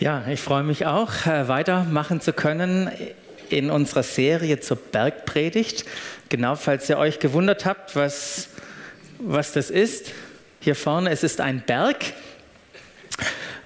[0.00, 2.90] Ja, ich freue mich auch, äh, weitermachen zu können
[3.50, 5.84] in unserer Serie zur Bergpredigt.
[6.30, 8.48] Genau, falls ihr euch gewundert habt, was,
[9.18, 10.12] was das ist.
[10.60, 12.14] Hier vorne, es ist ein Berg.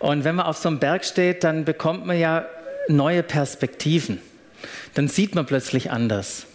[0.00, 2.46] Und wenn man auf so einem Berg steht, dann bekommt man ja
[2.88, 4.20] neue Perspektiven.
[4.94, 6.46] Dann sieht man plötzlich anders.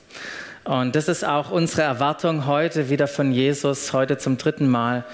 [0.66, 5.05] Und das ist auch unsere Erwartung heute wieder von Jesus, heute zum dritten Mal.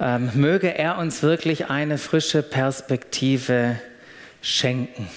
[0.00, 3.78] Ähm, möge er uns wirklich eine frische Perspektive
[4.42, 5.08] schenken.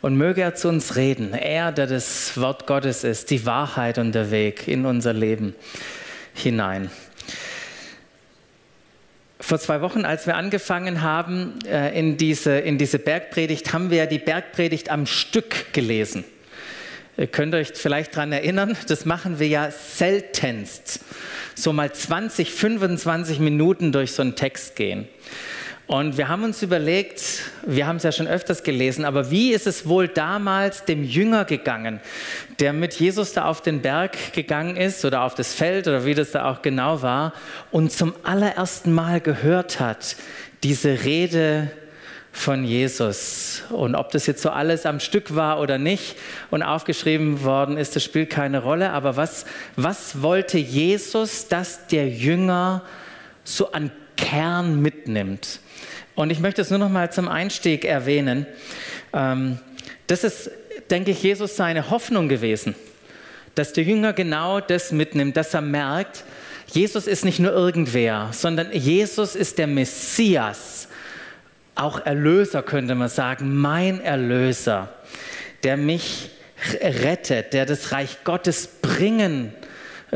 [0.00, 1.32] Und möge er zu uns reden.
[1.32, 5.54] Er, der das Wort Gottes ist, die Wahrheit und der Weg in unser Leben
[6.34, 6.90] hinein.
[9.40, 14.06] Vor zwei Wochen, als wir angefangen haben äh, in, diese, in diese Bergpredigt, haben wir
[14.06, 16.24] die Bergpredigt am Stück gelesen.
[17.16, 21.00] Ihr könnt euch vielleicht daran erinnern, das machen wir ja seltenst.
[21.54, 25.08] So mal 20, 25 Minuten durch so einen Text gehen.
[25.86, 29.66] Und wir haben uns überlegt, wir haben es ja schon öfters gelesen, aber wie ist
[29.66, 32.00] es wohl damals dem Jünger gegangen,
[32.58, 36.14] der mit Jesus da auf den Berg gegangen ist oder auf das Feld oder wie
[36.14, 37.34] das da auch genau war
[37.70, 40.16] und zum allerersten Mal gehört hat,
[40.62, 41.70] diese Rede
[42.32, 43.62] von Jesus.
[43.68, 46.16] Und ob das jetzt so alles am Stück war oder nicht
[46.50, 48.90] und aufgeschrieben worden ist, das spielt keine Rolle.
[48.90, 49.44] Aber was,
[49.76, 52.82] was wollte Jesus, dass der Jünger
[53.44, 53.92] so an
[54.34, 55.60] Kern mitnimmt?
[56.16, 58.46] Und ich möchte es nur noch mal zum Einstieg erwähnen.
[59.12, 59.58] Ähm,
[60.08, 60.50] das ist,
[60.90, 62.74] denke ich, Jesus seine Hoffnung gewesen,
[63.54, 66.24] dass der Jünger genau das mitnimmt, dass er merkt,
[66.66, 70.88] Jesus ist nicht nur irgendwer, sondern Jesus ist der Messias,
[71.76, 74.92] auch Erlöser könnte man sagen, mein Erlöser,
[75.62, 76.30] der mich
[76.80, 79.52] rettet, der das Reich Gottes bringen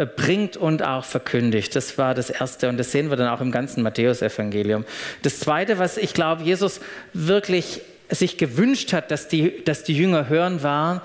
[0.06, 1.74] bringt und auch verkündigt.
[1.74, 4.84] Das war das Erste und das sehen wir dann auch im ganzen Matthäusevangelium.
[5.22, 6.80] Das Zweite, was ich glaube, Jesus
[7.12, 11.02] wirklich sich gewünscht hat, dass die, dass die Jünger hören, war,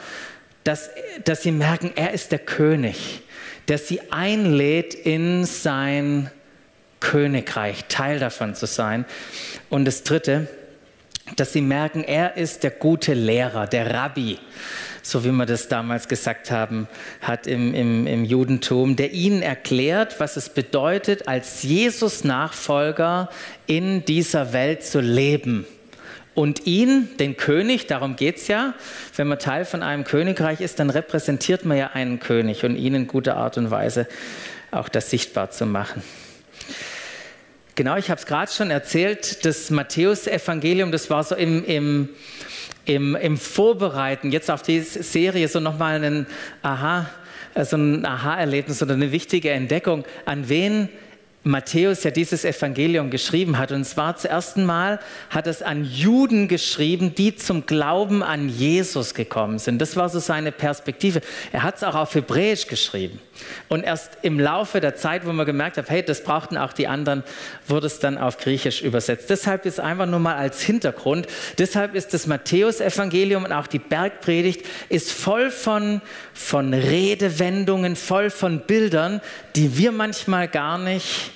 [0.64, 0.89] dass,
[1.25, 3.21] dass sie merken, er ist der König,
[3.67, 6.30] der sie einlädt in sein
[6.99, 9.05] Königreich, Teil davon zu sein.
[9.70, 10.48] Und das Dritte,
[11.36, 14.39] dass sie merken, er ist der gute Lehrer, der Rabbi,
[15.03, 16.87] so wie wir das damals gesagt haben,
[17.21, 23.30] hat im, im, im Judentum, der ihnen erklärt, was es bedeutet, als Jesus-Nachfolger
[23.67, 25.67] in dieser Welt zu leben.
[26.36, 28.73] Und ihn, den König, darum geht es ja,
[29.15, 32.95] wenn man Teil von einem Königreich ist, dann repräsentiert man ja einen König und ihn
[32.95, 34.08] in guter Art und Weise
[34.71, 36.02] auch das sichtbar zu machen.
[37.75, 42.09] Genau, ich habe es gerade schon erzählt, das Matthäus-Evangelium, das war so im, im
[42.86, 46.27] im, im Vorbereiten jetzt auf die Serie so nochmal ein
[46.61, 47.10] Aha,
[47.64, 50.05] so ein Aha-Erlebnis oder eine wichtige Entdeckung.
[50.26, 50.89] An wen
[51.43, 53.73] Matthäus ja dieses Evangelium geschrieben hat.
[53.73, 54.99] Und zwar zum ersten Mal
[55.30, 59.80] hat es an Juden geschrieben, die zum Glauben an Jesus gekommen sind.
[59.80, 61.21] Das war so seine Perspektive.
[61.52, 63.20] Er hat es auch auf Hebräisch geschrieben.
[63.67, 66.87] Und erst im Laufe der Zeit, wo man gemerkt hat, hey, das brauchten auch die
[66.87, 67.23] anderen,
[67.67, 69.30] wurde es dann auf Griechisch übersetzt.
[69.30, 71.27] Deshalb ist einfach nur mal als Hintergrund.
[71.58, 76.02] Deshalb ist das Matthäus-Evangelium und auch die Bergpredigt ist voll von,
[76.33, 79.20] von Redewendungen, voll von Bildern,
[79.58, 81.33] die wir manchmal gar nicht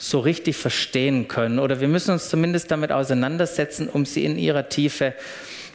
[0.00, 1.58] so richtig verstehen können.
[1.58, 5.14] Oder wir müssen uns zumindest damit auseinandersetzen, um sie in ihrer Tiefe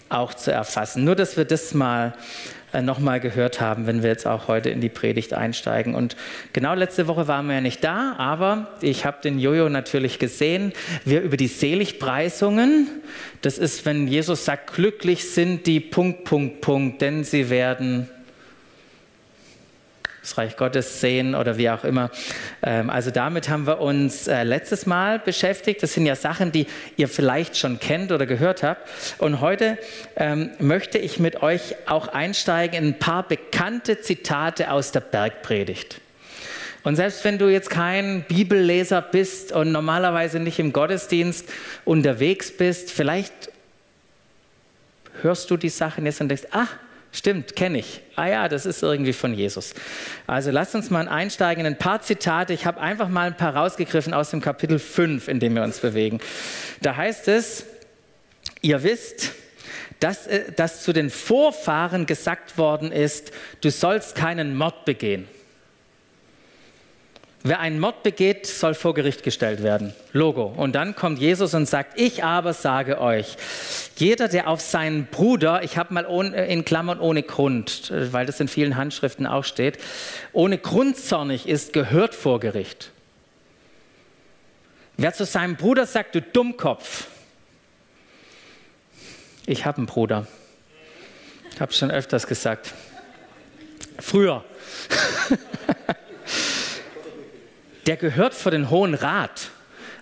[0.09, 1.03] auch zu erfassen.
[1.03, 2.13] Nur, dass wir das mal
[2.74, 5.94] äh, nochmal gehört haben, wenn wir jetzt auch heute in die Predigt einsteigen.
[5.94, 6.16] Und
[6.53, 10.74] genau letzte Woche waren wir ja nicht da, aber ich habe den Jojo natürlich gesehen.
[11.06, 12.88] Wir über die Seligpreisungen,
[13.44, 18.09] das ist, wenn Jesus sagt, glücklich sind die Punkt, Punkt, Punkt, denn sie werden
[20.25, 22.09] das Reich Gottes sehen oder wie auch immer.
[22.63, 25.84] Ähm, also damit haben wir uns äh, letztes Mal beschäftigt.
[25.84, 26.66] Das sind ja Sachen, die
[26.97, 28.90] ihr vielleicht schon kennt oder gehört habt.
[29.19, 29.78] Und heute
[30.16, 36.02] ähm, möchte ich mit euch auch einsteigen in ein paar bekannte Zitate aus der Bergpredigt.
[36.84, 41.47] Und selbst wenn du jetzt kein Bibelleser bist und normalerweise nicht im Gottesdienst
[41.84, 43.52] unterwegs bist, vielleicht
[45.22, 46.70] hörst du die Sachen jetzt und denkst, ach,
[47.16, 48.02] Stimmt, kenne ich.
[48.17, 49.73] Ah ja, das ist irgendwie von Jesus.
[50.28, 52.52] Also lasst uns mal einsteigen in ein paar Zitate.
[52.52, 55.79] Ich habe einfach mal ein paar rausgegriffen aus dem Kapitel 5, in dem wir uns
[55.79, 56.20] bewegen.
[56.82, 57.67] Da heißt es,
[58.62, 59.32] ihr wisst,
[60.02, 63.32] dass, äh, dass zu den Vorfahren gesagt worden ist,
[63.62, 65.26] du sollst keinen Mord begehen.
[67.47, 69.94] Wer einen Mord begeht, soll vor Gericht gestellt werden.
[70.14, 70.46] Logo.
[70.46, 73.38] Und dann kommt Jesus und sagt, ich aber sage euch,
[73.97, 78.40] jeder, der auf seinen Bruder, ich habe mal ohne, in Klammern ohne Grund, weil das
[78.40, 79.78] in vielen Handschriften auch steht,
[80.34, 82.90] ohne Grund zornig ist, gehört vor Gericht.
[84.98, 87.06] Wer zu seinem Bruder sagt, du Dummkopf,
[89.46, 90.26] Ich habe einen Bruder.
[91.53, 92.74] Ich habe schon öfters gesagt.
[94.00, 94.44] Früher.
[97.85, 99.49] Der gehört vor den Hohen Rat.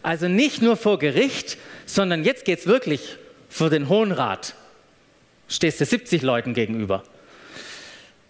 [0.01, 3.17] Also nicht nur vor Gericht, sondern jetzt geht es wirklich
[3.49, 4.55] vor den Hohen Rat.
[5.47, 7.03] Stehst du 70 Leuten gegenüber.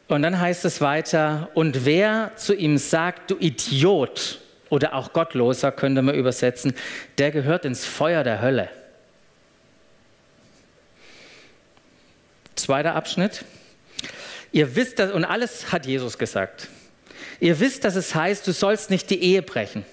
[0.08, 4.40] Und dann heißt es weiter, und wer zu ihm sagt, du Idiot
[4.70, 6.74] oder auch Gottloser, könnte man übersetzen,
[7.18, 8.70] der gehört ins Feuer der Hölle.
[12.56, 13.46] Zweiter Abschnitt.
[14.52, 16.68] Ihr wisst das, und alles hat Jesus gesagt.
[17.40, 19.86] Ihr wisst, dass es heißt, du sollst nicht die Ehe brechen.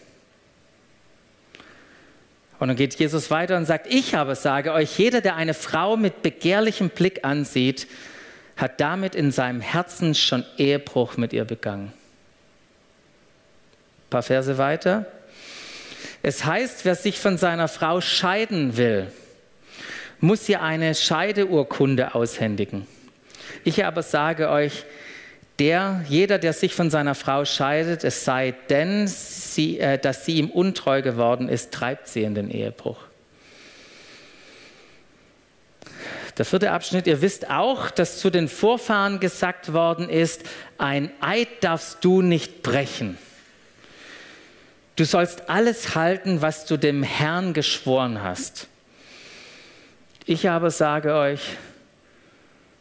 [2.58, 5.96] Und dann geht Jesus weiter und sagt, ich aber sage euch, jeder, der eine Frau
[5.96, 7.86] mit begehrlichem Blick ansieht,
[8.56, 11.92] hat damit in seinem Herzen schon Ehebruch mit ihr begangen.
[14.06, 15.06] Ein paar Verse weiter.
[16.22, 19.10] Es heißt, wer sich von seiner Frau scheiden will,
[20.20, 22.86] muss ihr eine Scheideurkunde aushändigen.
[23.64, 24.84] Ich aber sage euch,
[25.60, 30.36] der, jeder, der sich von seiner Frau scheidet, es sei denn, sie, äh, dass sie
[30.36, 32.96] ihm untreu geworden ist, treibt sie in den Ehebruch.
[36.38, 40.44] Der vierte Abschnitt, ihr wisst auch, dass zu den Vorfahren gesagt worden ist,
[40.78, 43.18] ein Eid darfst du nicht brechen.
[44.96, 48.68] Du sollst alles halten, was du dem Herrn geschworen hast.
[50.24, 51.42] Ich aber sage euch,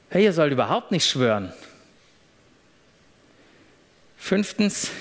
[0.09, 1.51] hey, ihr sollt überhaupt nicht schwören.
[4.21, 4.91] Fünftens,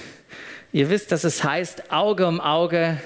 [0.73, 2.99] ihr wisst, dass es heißt Auge um Auge,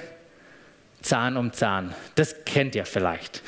[1.01, 1.95] Zahn um Zahn.
[2.15, 3.43] Das kennt ihr vielleicht.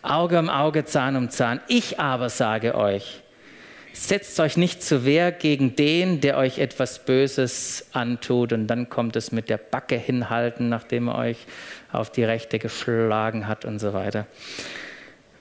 [0.00, 1.60] Auge um Auge, Zahn um Zahn.
[1.66, 3.22] Ich aber sage euch,
[3.92, 8.52] setzt euch nicht zu Wehr gegen den, der euch etwas Böses antut.
[8.54, 11.38] Und dann kommt es mit der Backe hinhalten, nachdem er euch
[11.92, 14.26] auf die Rechte geschlagen hat und so weiter.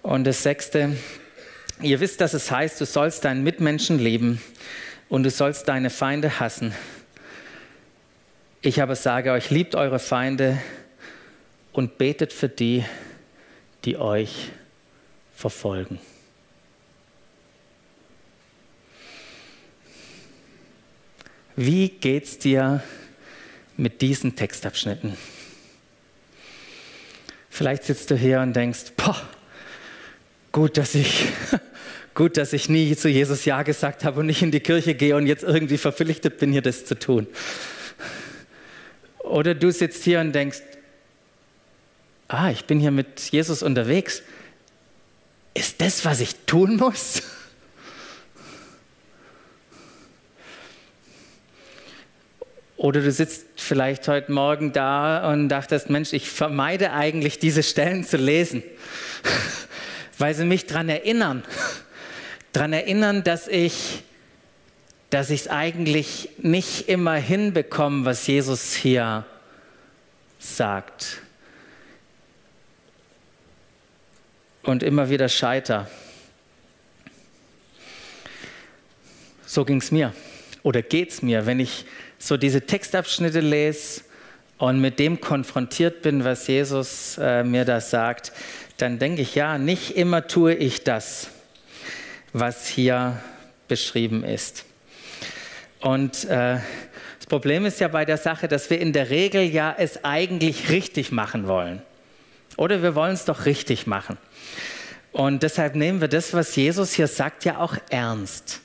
[0.02, 0.98] Und das Sechste,
[1.81, 4.42] ihr wisst, dass es heißt, du sollst deinen Mitmenschen lieben
[5.09, 6.74] und du sollst deine Feinde hassen.
[8.62, 10.62] Ich aber sage euch, liebt eure Feinde
[11.71, 12.83] und betet für die,
[13.86, 14.50] die euch
[15.33, 16.00] verfolgen.
[21.56, 22.83] Wie geht's dir
[23.77, 25.18] mit diesen Textabschnitten?
[27.50, 29.19] Vielleicht sitzt du hier und denkst, boah,
[30.51, 31.25] gut, dass ich
[32.18, 35.16] Gut, dass ich nie zu Jesus Ja gesagt habe und nicht in die Kirche gehe
[35.16, 37.28] und jetzt irgendwie verpflichtet bin, hier das zu tun.
[39.19, 40.64] Oder du sitzt hier und denkst,
[42.28, 44.24] ah, ich bin hier mit Jesus unterwegs.
[45.54, 47.22] Ist das, was ich tun muss?
[52.78, 58.04] Oder du sitzt vielleicht heute Morgen da und dachtest, Mensch, ich vermeide eigentlich diese Stellen
[58.04, 58.64] zu lesen,
[60.18, 61.44] weil sie mich daran erinnern,
[62.57, 64.01] daran erinnern, dass ich
[65.12, 69.25] dass ich es eigentlich nicht immer hinbekomme, was Jesus hier
[70.38, 71.21] sagt.
[74.63, 75.89] Und immer wieder scheiter.
[79.45, 80.12] So ging es mir
[80.63, 81.86] oder geht es mir, wenn ich
[82.18, 84.01] so diese Textabschnitte lese
[84.57, 88.33] und mit dem konfrontiert bin, was Jesus äh, mir da sagt,
[88.77, 91.30] dann denke ich, ja, nicht immer tue ich das
[92.39, 93.21] was hier
[93.67, 94.65] beschrieben ist.
[95.81, 96.57] Und äh,
[97.19, 100.69] das Problem ist ja bei der Sache, dass wir in der Regel ja es eigentlich
[100.69, 101.81] richtig machen wollen.
[102.56, 104.17] Oder wir wollen es doch richtig machen.
[105.11, 108.61] Und deshalb nehmen wir das, was Jesus hier sagt, ja auch ernst.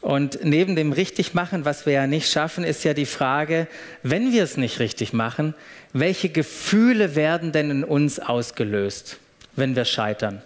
[0.00, 3.66] Und neben dem Richtigmachen, was wir ja nicht schaffen, ist ja die Frage,
[4.02, 5.54] wenn wir es nicht richtig machen,
[5.94, 9.18] welche Gefühle werden denn in uns ausgelöst,
[9.56, 10.42] wenn wir scheitern?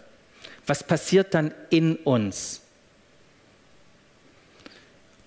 [0.68, 2.62] Was passiert dann in uns?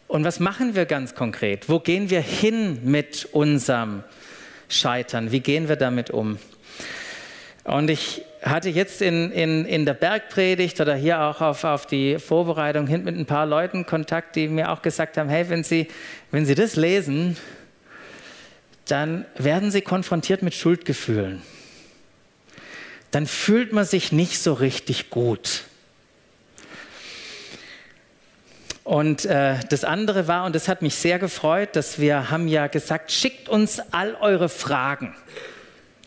[0.08, 1.70] Und was machen wir ganz konkret?
[1.70, 4.04] Wo gehen wir hin mit unserem
[4.68, 5.32] Scheitern?
[5.32, 6.38] Wie gehen wir damit um?
[7.64, 12.20] Und ich hatte jetzt in, in, in der Bergpredigt oder hier auch auf, auf die
[12.20, 15.88] Vorbereitung hin mit ein paar Leuten Kontakt, die mir auch gesagt haben, hey, wenn Sie,
[16.32, 17.38] wenn Sie das lesen,
[18.86, 21.42] dann werden Sie konfrontiert mit Schuldgefühlen
[23.12, 25.64] dann fühlt man sich nicht so richtig gut.
[28.84, 32.68] Und äh, das andere war, und das hat mich sehr gefreut, dass wir haben ja
[32.68, 35.16] gesagt, schickt uns all eure Fragen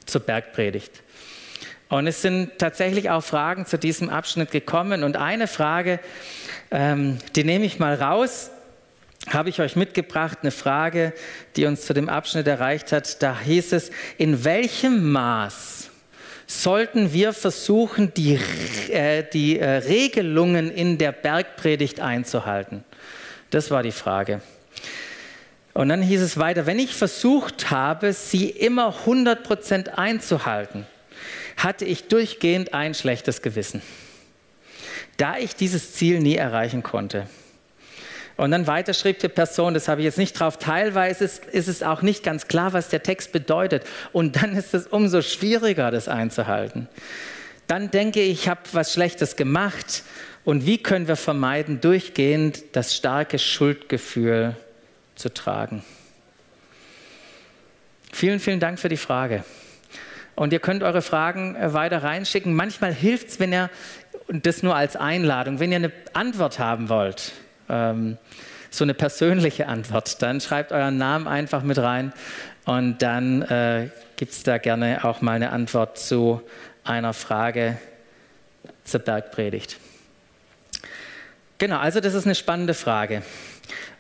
[0.07, 1.03] zur Bergpredigt.
[1.89, 5.05] Und es sind tatsächlich auch Fragen zu diesem Abschnitt gekommen.
[5.05, 6.01] Und eine Frage,
[6.71, 8.51] ähm, die nehme ich mal raus,
[9.29, 11.13] habe ich euch mitgebracht, eine Frage,
[11.57, 13.23] die uns zu dem Abschnitt erreicht hat.
[13.23, 15.91] Da hieß es, in welchem Maß
[16.47, 18.39] sollten wir versuchen, die,
[18.91, 22.85] äh, die äh, Regelungen in der Bergpredigt einzuhalten?
[23.51, 24.41] Das war die Frage.
[25.75, 30.87] Und dann hieß es weiter, wenn ich versucht habe, sie immer 100% einzuhalten,
[31.57, 33.83] hatte ich durchgehend ein schlechtes Gewissen,
[35.17, 37.27] da ich dieses Ziel nie erreichen konnte.
[38.37, 41.69] Und dann weiter schrieb die Person, das habe ich jetzt nicht drauf, teilweise ist, ist
[41.69, 43.85] es auch nicht ganz klar, was der Text bedeutet.
[44.13, 46.89] Und dann ist es umso schwieriger, das einzuhalten.
[47.69, 50.03] Dann denke ich, ich habe was Schlechtes gemacht.
[50.45, 54.57] Und wie können wir vermeiden, durchgehend das starke Schuldgefühl
[55.15, 55.85] zu tragen?
[58.13, 59.45] Vielen, vielen Dank für die Frage.
[60.35, 62.53] Und ihr könnt eure Fragen äh, weiter reinschicken.
[62.55, 63.71] Manchmal hilft es, wenn ihr,
[64.27, 67.33] und das nur als Einladung, wenn ihr eine Antwort haben wollt
[67.69, 68.19] ähm,
[68.71, 72.13] so eine persönliche Antwort, dann schreibt euren Namen einfach mit rein
[72.65, 76.41] und dann äh, gibt es da gerne auch mal eine Antwort zu
[76.83, 77.79] einer Frage
[78.85, 79.79] zur Bergpredigt.
[81.59, 83.23] Genau, also das ist eine spannende Frage.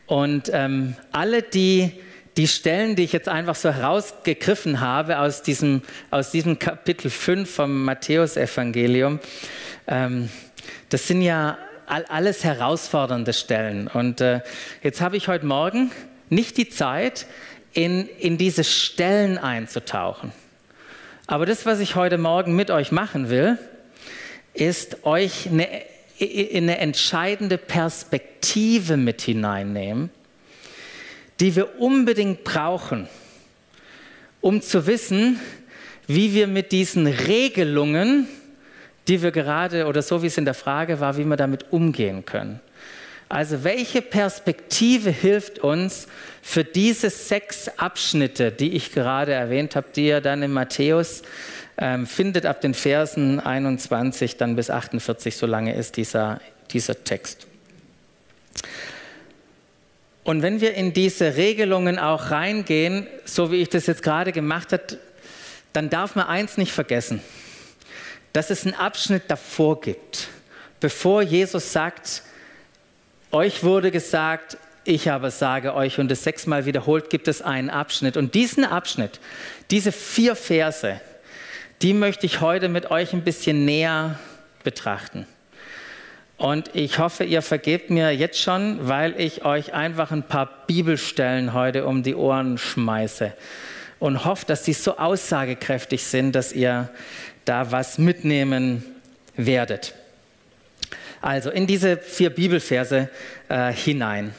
[0.06, 1.92] Und ähm, alle die,
[2.36, 7.48] die Stellen, die ich jetzt einfach so herausgegriffen habe aus diesem, aus diesem Kapitel 5
[7.50, 9.20] vom Matthäusevangelium,
[9.86, 10.28] ähm,
[10.88, 11.56] das sind ja
[11.86, 13.88] alles herausfordernde Stellen.
[13.88, 14.40] Und äh,
[14.82, 15.90] jetzt habe ich heute Morgen
[16.28, 17.26] nicht die Zeit,
[17.74, 20.32] in, in diese Stellen einzutauchen.
[21.26, 23.58] Aber das, was ich heute Morgen mit euch machen will,
[24.54, 25.68] ist euch eine,
[26.18, 30.10] in eine entscheidende Perspektive mit hineinnehmen,
[31.40, 33.08] die wir unbedingt brauchen,
[34.40, 35.40] um zu wissen,
[36.06, 38.28] wie wir mit diesen Regelungen,
[39.08, 42.24] die wir gerade oder so wie es in der Frage war, wie wir damit umgehen
[42.24, 42.60] können.
[43.28, 46.06] Also welche Perspektive hilft uns
[46.42, 51.22] für diese sechs Abschnitte, die ich gerade erwähnt habe, die ihr dann in Matthäus
[51.78, 57.46] ähm, findet ab den Versen 21 dann bis 48, so lange ist dieser, dieser Text.
[60.22, 64.72] Und wenn wir in diese Regelungen auch reingehen, so wie ich das jetzt gerade gemacht
[64.72, 64.84] habe,
[65.72, 67.20] dann darf man eins nicht vergessen
[68.34, 70.28] dass es einen Abschnitt davor gibt,
[70.80, 72.22] bevor Jesus sagt,
[73.30, 78.16] euch wurde gesagt, ich aber sage euch und es sechsmal wiederholt, gibt es einen Abschnitt.
[78.16, 79.20] Und diesen Abschnitt,
[79.70, 81.00] diese vier Verse,
[81.80, 84.18] die möchte ich heute mit euch ein bisschen näher
[84.64, 85.26] betrachten.
[86.36, 91.54] Und ich hoffe, ihr vergebt mir jetzt schon, weil ich euch einfach ein paar Bibelstellen
[91.54, 93.32] heute um die Ohren schmeiße
[93.98, 96.88] und hoffe, dass die so aussagekräftig sind, dass ihr
[97.44, 98.84] da was mitnehmen
[99.36, 99.94] werdet.
[101.20, 103.08] Also in diese vier Bibelverse
[103.48, 104.34] äh, hinein.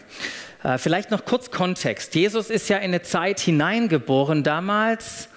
[0.64, 2.16] Äh, vielleicht noch kurz Kontext.
[2.16, 5.30] Jesus ist ja in eine Zeit hineingeboren damals,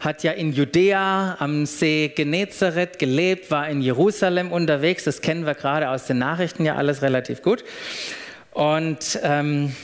[0.00, 5.04] hat ja in Judäa am See Genezareth gelebt, war in Jerusalem unterwegs.
[5.04, 7.64] Das kennen wir gerade aus den Nachrichten ja alles relativ gut.
[8.52, 9.74] Und ähm,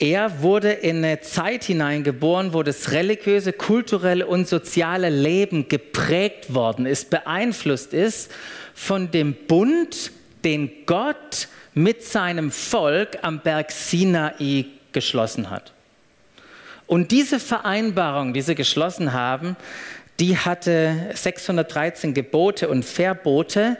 [0.00, 6.86] er wurde in eine Zeit hineingeboren, wo das religiöse, kulturelle und soziale Leben geprägt worden
[6.86, 8.32] ist, beeinflusst ist
[8.74, 10.10] von dem Bund,
[10.42, 15.74] den Gott mit seinem Volk am Berg Sinai geschlossen hat.
[16.86, 19.54] Und diese Vereinbarung, die sie geschlossen haben,
[20.18, 23.76] die hatte 613 Gebote und Verbote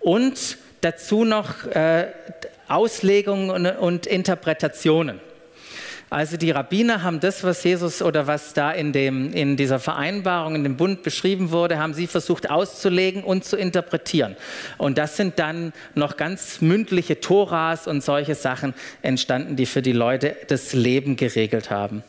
[0.00, 2.08] und dazu noch äh,
[2.68, 5.20] Auslegungen und Interpretationen.
[6.12, 10.54] Also die Rabbiner haben das, was Jesus oder was da in, dem, in dieser Vereinbarung,
[10.54, 14.36] in dem Bund beschrieben wurde, haben sie versucht auszulegen und zu interpretieren.
[14.76, 19.92] Und das sind dann noch ganz mündliche Toras und solche Sachen entstanden, die für die
[19.92, 22.02] Leute das Leben geregelt haben.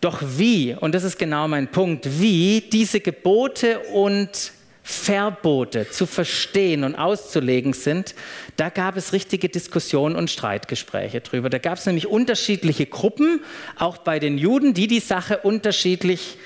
[0.00, 4.52] Doch wie, und das ist genau mein Punkt, wie diese Gebote und
[4.88, 8.14] Verbote zu verstehen und auszulegen sind,
[8.56, 11.50] da gab es richtige Diskussionen und Streitgespräche drüber.
[11.50, 13.40] Da gab es nämlich unterschiedliche Gruppen,
[13.76, 16.38] auch bei den Juden, die die Sache unterschiedlich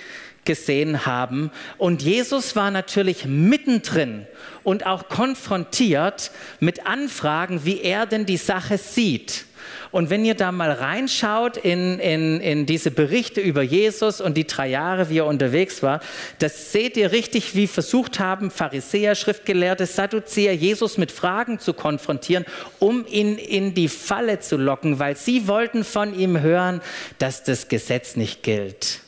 [0.46, 1.50] gesehen haben.
[1.76, 4.26] Und Jesus war natürlich mittendrin
[4.62, 6.30] und auch konfrontiert
[6.60, 9.44] mit Anfragen, wie er denn die Sache sieht.
[9.90, 14.46] Und wenn ihr da mal reinschaut in, in, in diese Berichte über Jesus und die
[14.46, 16.00] drei Jahre, wie er unterwegs war,
[16.38, 22.44] das seht ihr richtig, wie versucht haben Pharisäer, Schriftgelehrte, Sadduzäer, Jesus mit Fragen zu konfrontieren,
[22.78, 26.80] um ihn in die Falle zu locken, weil sie wollten von ihm hören,
[27.18, 29.00] dass das Gesetz nicht gilt.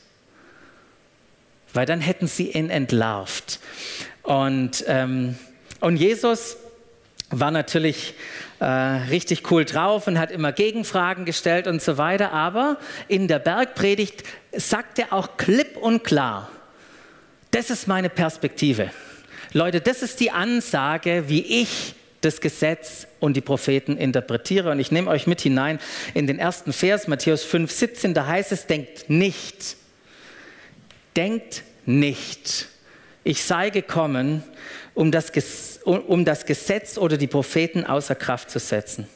[1.72, 3.60] Weil dann hätten sie ihn entlarvt.
[4.22, 5.36] Und, ähm,
[5.80, 6.56] und Jesus
[7.32, 8.14] war natürlich
[8.60, 12.32] äh, richtig cool drauf und hat immer Gegenfragen gestellt und so weiter.
[12.32, 14.22] Aber in der Bergpredigt
[14.52, 16.48] sagt er auch klipp und klar,
[17.52, 18.90] Das ist meine Perspektive.
[19.52, 24.70] Leute, das ist die Ansage, wie ich das Gesetz und die Propheten interpretiere.
[24.70, 25.78] Und ich nehme euch mit hinein
[26.14, 29.76] in den ersten Vers, Matthäus 5, 17, da heißt es, denkt nicht,
[31.14, 32.68] denkt nicht,
[33.22, 34.42] ich sei gekommen,
[34.94, 35.30] um das,
[35.84, 39.08] um das Gesetz oder die Propheten außer Kraft zu setzen.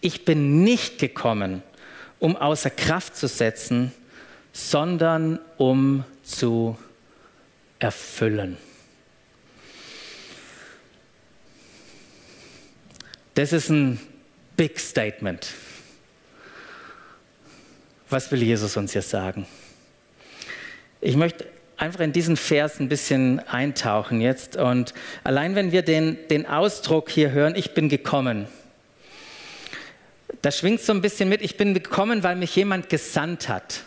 [0.00, 1.62] Ich bin nicht gekommen,
[2.18, 3.92] um außer Kraft zu setzen,
[4.52, 6.78] sondern um zu
[7.78, 8.56] erfüllen.
[13.34, 14.00] Das ist ein
[14.56, 15.46] Big Statement.
[18.08, 19.46] Was will Jesus uns hier sagen?
[21.00, 24.56] Ich möchte einfach in diesen Vers ein bisschen eintauchen jetzt.
[24.56, 28.46] Und allein wenn wir den, den Ausdruck hier hören, ich bin gekommen,
[30.42, 33.82] da schwingt so ein bisschen mit, ich bin gekommen, weil mich jemand gesandt hat.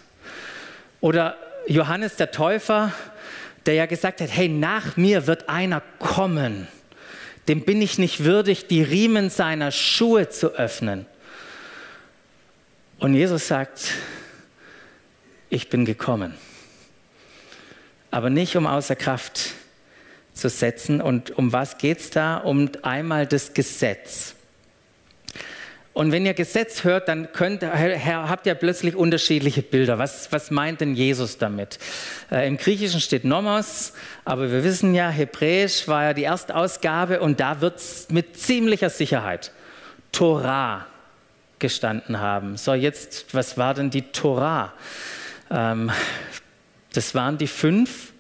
[1.02, 2.94] Oder Johannes der Täufer,
[3.66, 6.68] der ja gesagt hat, hey, nach mir wird einer kommen
[7.50, 11.08] dem bin ich nicht würdig, die Riemen seiner Schuhe zu öffnen.
[13.00, 13.94] Und Jesus sagt,
[15.50, 16.36] ich bin gekommen,
[18.12, 19.52] aber nicht um außer Kraft
[20.34, 21.02] zu setzen.
[21.02, 22.38] Und um was geht es da?
[22.38, 24.36] Um einmal das Gesetz.
[25.94, 29.98] Und wenn ihr Gesetz hört, dann könnt, habt ihr plötzlich unterschiedliche Bilder.
[29.98, 31.78] Was, was meint denn Jesus damit?
[32.32, 37.40] Äh, Im Griechischen steht Nomos, aber wir wissen ja, Hebräisch war ja die Erstausgabe und
[37.40, 39.52] da wird es mit ziemlicher Sicherheit
[40.14, 40.86] Torah
[41.58, 42.56] gestanden haben.
[42.56, 44.72] So, jetzt, was war denn die Torah?
[45.52, 45.92] Ähm,
[46.94, 48.14] das waren die fünf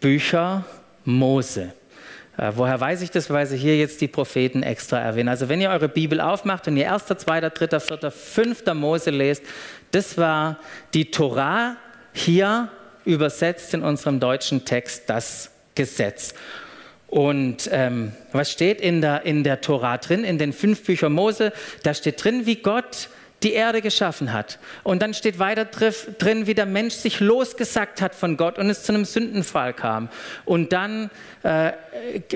[0.00, 0.64] Bücher
[1.04, 1.72] Mose.
[2.36, 3.30] Äh, woher weiß ich das?
[3.30, 5.28] Weil sie hier jetzt die Propheten extra erwähnen.
[5.28, 8.64] Also wenn ihr eure Bibel aufmacht und ihr 1., 2., 3., 4., 5.
[8.74, 9.42] Mose lest,
[9.90, 10.58] das war
[10.94, 11.76] die Torah
[12.12, 12.68] hier
[13.04, 16.34] übersetzt in unserem deutschen Text das Gesetz.
[17.08, 21.52] Und ähm, was steht in der, in der Torah drin, in den fünf Büchern Mose?
[21.82, 23.08] Da steht drin, wie Gott
[23.44, 24.58] die Erde geschaffen hat.
[24.82, 28.84] Und dann steht weiter drin, wie der Mensch sich losgesagt hat von Gott und es
[28.84, 30.08] zu einem Sündenfall kam.
[30.44, 31.10] Und dann
[31.42, 31.72] äh,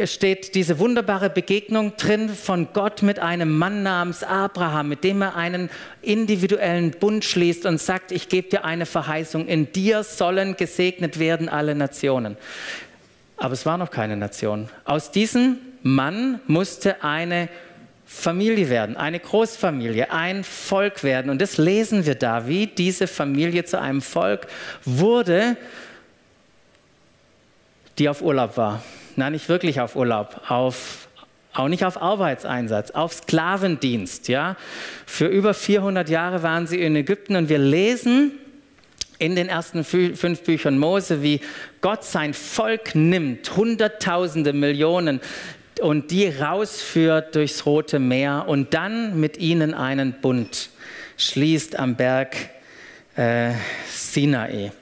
[0.07, 5.37] steht diese wunderbare Begegnung drin von Gott mit einem Mann namens Abraham, mit dem er
[5.37, 5.71] einen
[6.03, 11.49] individuellen Bund schließt und sagt, ich gebe dir eine Verheißung, in dir sollen gesegnet werden
[11.49, 12.37] alle Nationen.
[13.37, 14.69] Aber es war noch keine Nation.
[14.85, 17.49] Aus diesem Mann musste eine
[18.09, 21.29] Familie werden, eine Großfamilie, ein Volk werden.
[21.29, 24.47] Und das lesen wir da, wie diese Familie zu einem Volk
[24.85, 25.57] wurde,
[27.99, 28.83] die auf Urlaub war.
[29.17, 31.09] Nein, nicht wirklich auf Urlaub, auf,
[31.53, 34.29] auch nicht auf Arbeitseinsatz, auf Sklavendienst.
[34.29, 34.57] Ja?
[35.05, 38.33] Für über 400 Jahre waren sie in Ägypten und wir lesen
[39.19, 41.41] in den ersten fünf Büchern Mose, wie
[41.81, 45.21] Gott sein Volk nimmt, Hunderttausende, Millionen,
[45.81, 50.71] und die rausführt durchs Rote Meer und dann mit ihnen einen Bund
[51.17, 52.37] schließt am Berg
[53.17, 53.53] äh,
[53.89, 54.73] Sinai.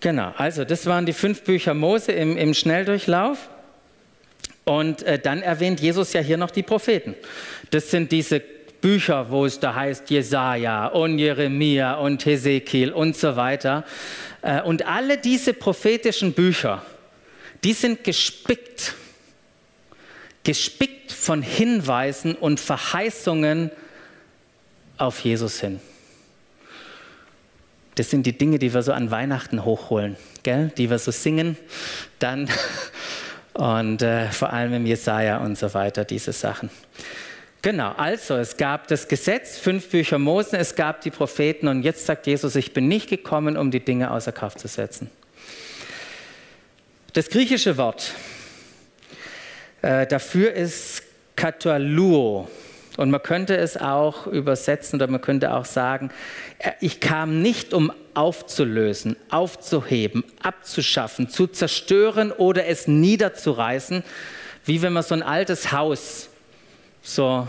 [0.00, 3.48] Genau, also das waren die fünf Bücher Mose im, im Schnelldurchlauf.
[4.64, 7.14] Und äh, dann erwähnt Jesus ja hier noch die Propheten.
[7.70, 8.40] Das sind diese
[8.80, 13.84] Bücher, wo es da heißt Jesaja und Jeremia und Hesekiel und so weiter.
[14.42, 16.82] Äh, und alle diese prophetischen Bücher,
[17.64, 18.94] die sind gespickt,
[20.44, 23.70] gespickt von Hinweisen und Verheißungen
[24.98, 25.80] auf Jesus hin.
[27.94, 30.72] Das sind die Dinge, die wir so an Weihnachten hochholen, gell?
[30.76, 31.56] die wir so singen,
[32.18, 32.50] dann
[33.54, 36.70] und äh, vor allem im Jesaja und so weiter, diese Sachen.
[37.62, 42.04] Genau, also es gab das Gesetz, fünf Bücher Mose, es gab die Propheten und jetzt
[42.04, 45.10] sagt Jesus, ich bin nicht gekommen, um die Dinge außer Kraft zu setzen.
[47.14, 48.12] Das griechische Wort
[49.82, 51.04] äh, dafür ist
[51.36, 52.48] kataluo.
[52.96, 56.10] Und man könnte es auch übersetzen oder man könnte auch sagen,
[56.58, 64.02] äh, ich kam nicht, um aufzulösen, aufzuheben, abzuschaffen, zu zerstören oder es niederzureißen,
[64.64, 66.30] wie wenn man so ein altes Haus
[67.00, 67.46] so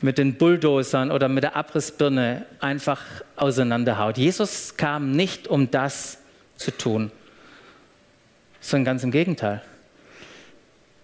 [0.00, 3.02] mit den Bulldozern oder mit der Abrissbirne einfach
[3.36, 4.18] auseinanderhaut.
[4.18, 6.18] Jesus kam nicht, um das
[6.56, 7.12] zu tun
[8.60, 9.62] sondern ganz im Gegenteil.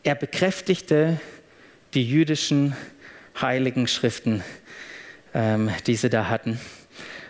[0.02, 1.20] Er bekräftigte
[1.94, 2.76] die jüdischen
[3.40, 4.42] heiligen Schriften,
[5.34, 6.60] ähm, die sie da hatten.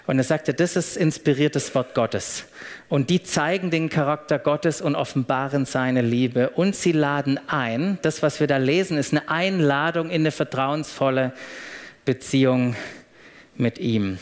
[0.07, 2.45] Und er sagte, das ist inspiriertes Wort Gottes.
[2.89, 6.51] Und die zeigen den Charakter Gottes und offenbaren seine Liebe.
[6.51, 7.99] Und sie laden ein.
[8.03, 11.33] Das, was wir da lesen, ist eine Einladung in eine vertrauensvolle
[12.05, 12.77] Beziehung
[13.57, 14.19] mit ihm.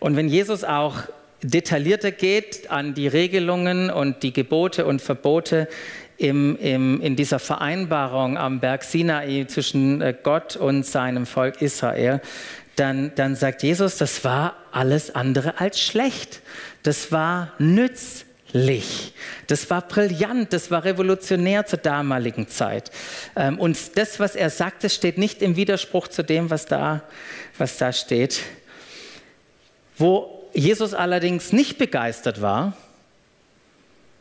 [0.00, 1.04] Und wenn Jesus auch
[1.42, 5.68] detaillierter geht an die Regelungen und die Gebote und Verbote
[6.16, 12.20] im, im, in dieser Vereinbarung am Berg Sinai zwischen äh, Gott und seinem Volk Israel,
[12.76, 16.40] dann, dann sagt Jesus, das war alles andere als schlecht.
[16.82, 19.14] Das war nützlich.
[19.48, 22.90] Das war brillant, das war revolutionär zur damaligen Zeit.
[23.34, 27.02] Ähm, und das, was er sagt, das steht nicht im Widerspruch zu dem, was da,
[27.58, 28.40] was da steht.
[29.98, 32.76] Wo Jesus allerdings nicht begeistert war,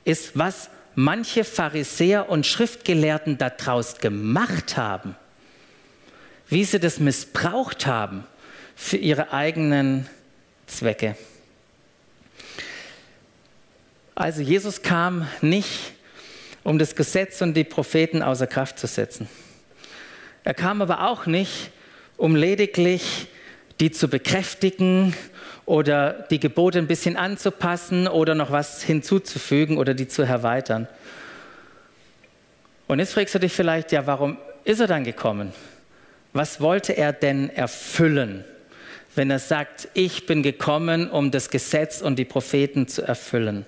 [0.05, 5.15] ist, was manche Pharisäer und Schriftgelehrten daraus gemacht haben,
[6.47, 8.25] wie sie das missbraucht haben
[8.75, 10.07] für ihre eigenen
[10.67, 11.15] Zwecke.
[14.15, 15.93] Also Jesus kam nicht,
[16.63, 19.27] um das Gesetz und die Propheten außer Kraft zu setzen.
[20.43, 21.71] Er kam aber auch nicht,
[22.17, 23.27] um lediglich
[23.79, 25.15] die zu bekräftigen
[25.65, 30.87] oder die Gebote ein bisschen anzupassen oder noch was hinzuzufügen oder die zu erweitern.
[32.87, 35.53] Und jetzt fragst du dich vielleicht, ja, warum ist er dann gekommen?
[36.33, 38.43] Was wollte er denn erfüllen,
[39.15, 43.65] wenn er sagt, ich bin gekommen, um das Gesetz und die Propheten zu erfüllen?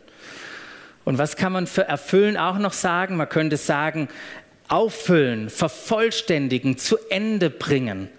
[1.05, 3.17] Und was kann man für erfüllen auch noch sagen?
[3.17, 4.07] Man könnte sagen,
[4.69, 8.09] auffüllen, vervollständigen, zu Ende bringen.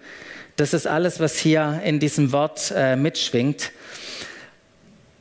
[0.55, 3.71] Das ist alles, was hier in diesem Wort äh, mitschwingt.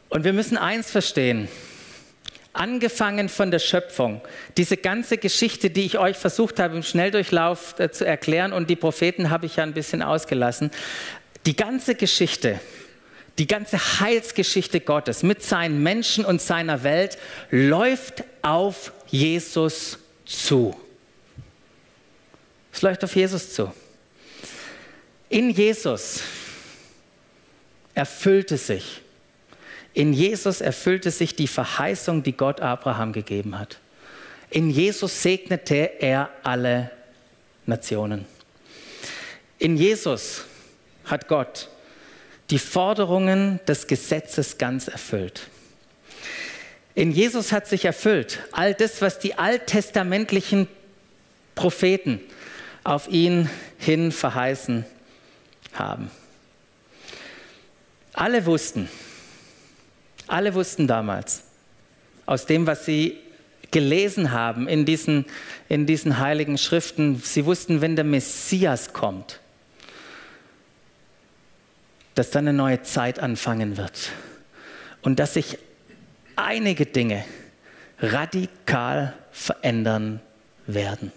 [0.08, 1.48] Und wir müssen eins verstehen.
[2.52, 4.20] Angefangen von der Schöpfung,
[4.56, 8.76] diese ganze Geschichte, die ich euch versucht habe im Schnelldurchlauf äh, zu erklären und die
[8.76, 10.70] Propheten habe ich ja ein bisschen ausgelassen,
[11.46, 12.60] die ganze Geschichte,
[13.38, 17.18] die ganze Heilsgeschichte Gottes mit seinen Menschen und seiner Welt
[17.50, 20.76] läuft auf Jesus zu.
[22.72, 23.72] Es läuft auf Jesus zu.
[25.28, 26.20] In Jesus
[27.94, 29.00] erfüllte sich,
[29.94, 33.78] in Jesus erfüllte sich die Verheißung, die Gott Abraham gegeben hat.
[34.50, 36.90] In Jesus segnete er alle
[37.64, 38.26] Nationen.
[39.58, 40.44] In Jesus
[41.04, 41.68] hat Gott
[42.50, 45.48] die Forderungen des Gesetzes ganz erfüllt.
[46.94, 50.68] In Jesus hat sich erfüllt all das, was die alttestamentlichen
[51.54, 52.20] Propheten
[52.82, 54.84] auf ihn hin verheißen
[55.78, 56.10] haben.
[58.12, 58.88] Alle wussten,
[60.26, 61.42] alle wussten damals,
[62.26, 63.18] aus dem, was sie
[63.70, 65.26] gelesen haben in diesen,
[65.68, 69.40] in diesen heiligen Schriften, sie wussten, wenn der Messias kommt,
[72.14, 74.10] dass dann eine neue Zeit anfangen wird
[75.02, 75.58] und dass sich
[76.36, 77.24] einige Dinge
[77.98, 80.20] radikal verändern
[80.66, 81.10] werden.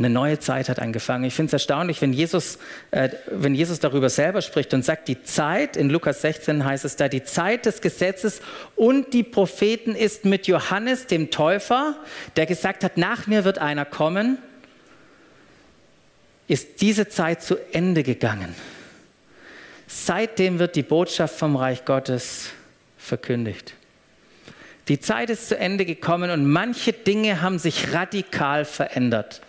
[0.00, 1.24] Eine neue Zeit hat angefangen.
[1.24, 2.58] Ich finde es erstaunlich, wenn Jesus,
[2.90, 6.96] äh, wenn Jesus darüber selber spricht und sagt, die Zeit, in Lukas 16 heißt es
[6.96, 8.40] da, die Zeit des Gesetzes
[8.76, 11.96] und die Propheten ist mit Johannes, dem Täufer,
[12.36, 14.38] der gesagt hat, nach mir wird einer kommen,
[16.48, 18.54] ist diese Zeit zu Ende gegangen.
[19.86, 22.52] Seitdem wird die Botschaft vom Reich Gottes
[22.96, 23.74] verkündigt.
[24.88, 29.42] Die Zeit ist zu Ende gekommen und manche Dinge haben sich radikal verändert.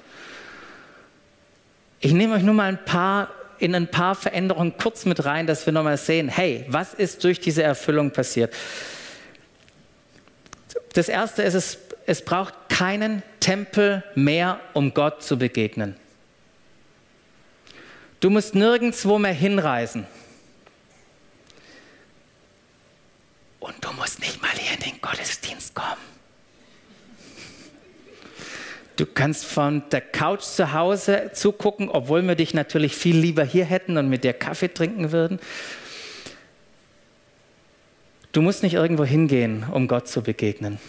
[2.02, 5.68] Ich nehme euch nur mal ein paar, in ein paar Veränderungen kurz mit rein, dass
[5.68, 8.54] wir nochmal sehen, hey, was ist durch diese Erfüllung passiert?
[10.94, 15.96] Das erste ist, es, es braucht keinen Tempel mehr, um Gott zu begegnen.
[18.20, 20.08] Du musst nirgendwo mehr hinreisen.
[23.60, 26.02] Und du musst nicht mal hier in den Gottesdienst kommen.
[28.96, 33.66] Du kannst von der Couch zu Hause zugucken, obwohl wir dich natürlich viel lieber hier
[33.66, 35.40] hätten und mit dir Kaffee trinken würden.
[38.32, 40.80] Du musst nicht irgendwo hingehen, um Gott zu begegnen.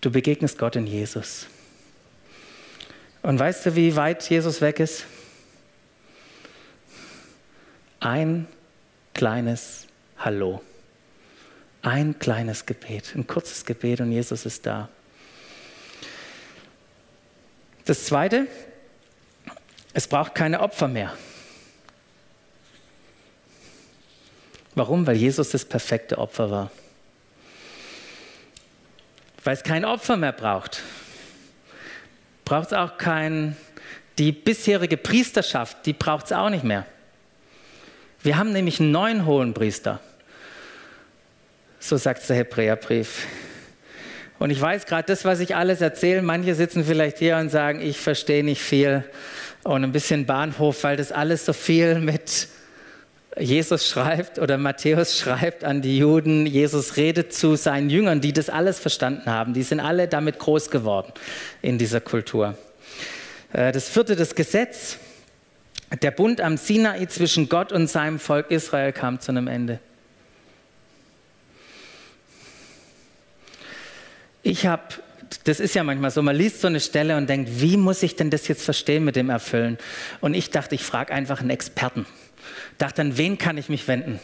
[0.00, 1.46] Du begegnest Gott in Jesus.
[3.22, 5.04] Und weißt du, wie weit Jesus weg ist?
[8.00, 8.46] Ein
[9.12, 9.86] kleines
[10.18, 10.62] Hallo.
[11.88, 14.90] Ein kleines Gebet, ein kurzes Gebet und Jesus ist da.
[17.86, 18.46] Das Zweite,
[19.94, 21.14] es braucht keine Opfer mehr.
[24.74, 25.06] Warum?
[25.06, 26.70] Weil Jesus das perfekte Opfer war.
[29.42, 30.82] Weil es kein Opfer mehr braucht.
[32.44, 33.56] Braucht es auch kein,
[34.18, 36.84] die bisherige Priesterschaft, die braucht es auch nicht mehr.
[38.22, 40.02] Wir haben nämlich einen neuen hohen Priester.
[41.80, 43.26] So sagt der Hebräerbrief.
[44.38, 47.80] Und ich weiß gerade, das, was ich alles erzähle, manche sitzen vielleicht hier und sagen,
[47.80, 49.04] ich verstehe nicht viel
[49.64, 52.48] und ein bisschen Bahnhof, weil das alles so viel mit
[53.38, 58.48] Jesus schreibt oder Matthäus schreibt an die Juden, Jesus redet zu seinen Jüngern, die das
[58.50, 59.54] alles verstanden haben.
[59.54, 61.12] Die sind alle damit groß geworden
[61.62, 62.56] in dieser Kultur.
[63.52, 64.98] Äh, das vierte, das Gesetz.
[66.02, 69.78] Der Bund am Sinai zwischen Gott und seinem Volk Israel kam zu einem Ende.
[74.42, 74.82] Ich habe,
[75.44, 78.16] das ist ja manchmal so, man liest so eine Stelle und denkt, wie muss ich
[78.16, 79.78] denn das jetzt verstehen mit dem Erfüllen?
[80.20, 82.06] Und ich dachte, ich frage einfach einen Experten.
[82.78, 84.20] Dachte, an wen kann ich mich wenden?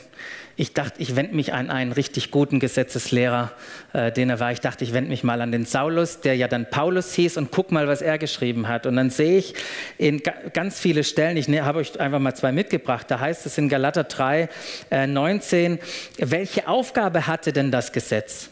[0.56, 3.50] Ich dachte, ich wende mich an einen richtig guten Gesetzeslehrer,
[3.92, 4.52] äh, den er war.
[4.52, 7.50] Ich dachte, ich wende mich mal an den Saulus, der ja dann Paulus hieß, und
[7.50, 8.86] guck mal, was er geschrieben hat.
[8.86, 9.54] Und dann sehe ich
[9.98, 10.22] in
[10.52, 13.68] ganz viele Stellen, ich ne, habe euch einfach mal zwei mitgebracht, da heißt es in
[13.68, 14.48] Galater 3,
[14.92, 15.80] äh, 19,
[16.18, 18.50] welche Aufgabe hatte denn das Gesetz?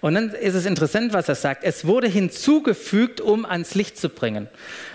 [0.00, 1.64] Und dann ist es interessant, was er sagt.
[1.64, 4.48] Es wurde hinzugefügt, um ans Licht zu bringen.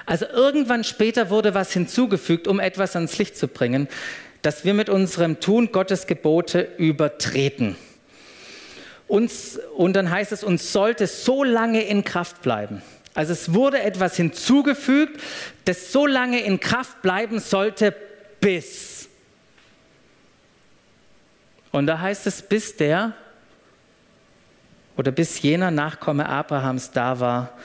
[0.05, 3.89] Also irgendwann später wurde was hinzugefügt, um etwas ans Licht zu bringen,
[4.41, 7.75] dass wir mit unserem Tun Gottes Gebote übertreten.
[9.07, 12.81] Uns, und dann heißt es, uns sollte so lange in Kraft bleiben.
[13.13, 15.19] Also es wurde etwas hinzugefügt,
[15.65, 17.93] das so lange in Kraft bleiben sollte,
[18.39, 19.07] bis.
[21.71, 23.13] Und da heißt es, bis der
[24.97, 27.57] oder bis jener Nachkomme Abrahams da war,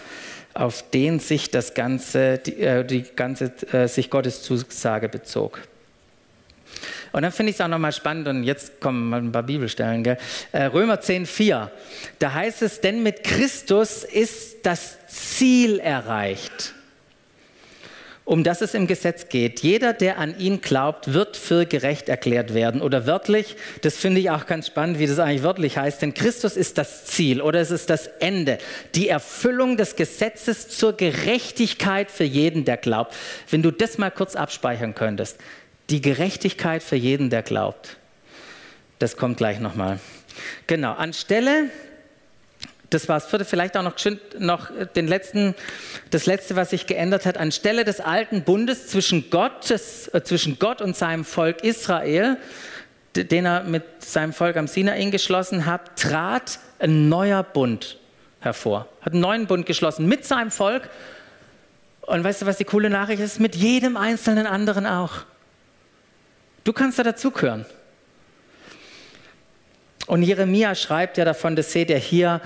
[0.54, 5.60] auf den sich das ganze, die, äh, die ganze äh, sich Gottes Zusage bezog.
[7.12, 10.02] Und dann finde ich es auch nochmal spannend, und jetzt kommen mal ein paar Bibelstellen,
[10.02, 10.18] gell?
[10.52, 11.70] Äh, Römer 10, 4.
[12.18, 16.74] Da heißt es, denn mit Christus ist das Ziel erreicht
[18.28, 19.60] um das es im Gesetz geht.
[19.60, 22.82] Jeder, der an ihn glaubt, wird für gerecht erklärt werden.
[22.82, 26.54] Oder wörtlich, das finde ich auch ganz spannend, wie das eigentlich wörtlich heißt, denn Christus
[26.54, 28.58] ist das Ziel oder es ist das Ende,
[28.94, 33.14] die Erfüllung des Gesetzes zur Gerechtigkeit für jeden, der glaubt.
[33.48, 35.38] Wenn du das mal kurz abspeichern könntest,
[35.88, 37.96] die Gerechtigkeit für jeden, der glaubt.
[38.98, 40.00] Das kommt gleich nochmal.
[40.66, 41.70] Genau, anstelle
[42.90, 43.96] das war es vierte, vielleicht auch noch,
[44.38, 45.54] noch den letzten,
[46.10, 47.36] das letzte, was sich geändert hat.
[47.36, 52.38] Anstelle des alten Bundes zwischen, Gottes, äh, zwischen Gott und seinem Volk Israel,
[53.14, 57.98] den er mit seinem Volk am Sinai geschlossen hat, trat ein neuer Bund
[58.40, 58.88] hervor.
[59.02, 60.88] Hat einen neuen Bund geschlossen mit seinem Volk.
[62.02, 63.40] Und weißt du, was die coole Nachricht ist?
[63.40, 65.24] Mit jedem einzelnen anderen auch.
[66.64, 67.66] Du kannst da dazugehören.
[70.08, 72.40] Und Jeremia schreibt ja davon, das seht ihr hier,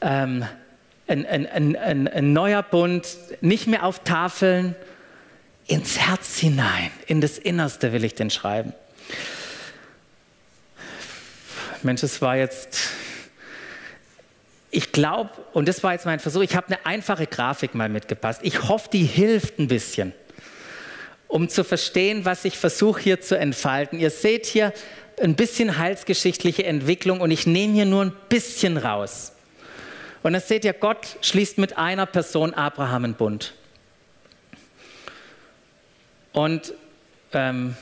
[0.00, 0.46] ähm,
[1.08, 3.08] ein, ein, ein, ein neuer Bund,
[3.40, 4.76] nicht mehr auf Tafeln,
[5.66, 8.72] ins Herz hinein, in das Innerste will ich den schreiben.
[11.82, 12.78] Mensch, es war jetzt,
[14.70, 18.40] ich glaube, und das war jetzt mein Versuch, ich habe eine einfache Grafik mal mitgepasst.
[18.44, 20.14] Ich hoffe, die hilft ein bisschen,
[21.26, 23.98] um zu verstehen, was ich versuche hier zu entfalten.
[23.98, 24.72] Ihr seht hier
[25.20, 29.32] ein bisschen heilsgeschichtliche Entwicklung und ich nehme hier nur ein bisschen raus.
[30.22, 33.54] Und das seht ihr, Gott schließt mit einer Person Abraham einen Bund.
[36.32, 36.74] Und
[37.32, 37.76] ähm,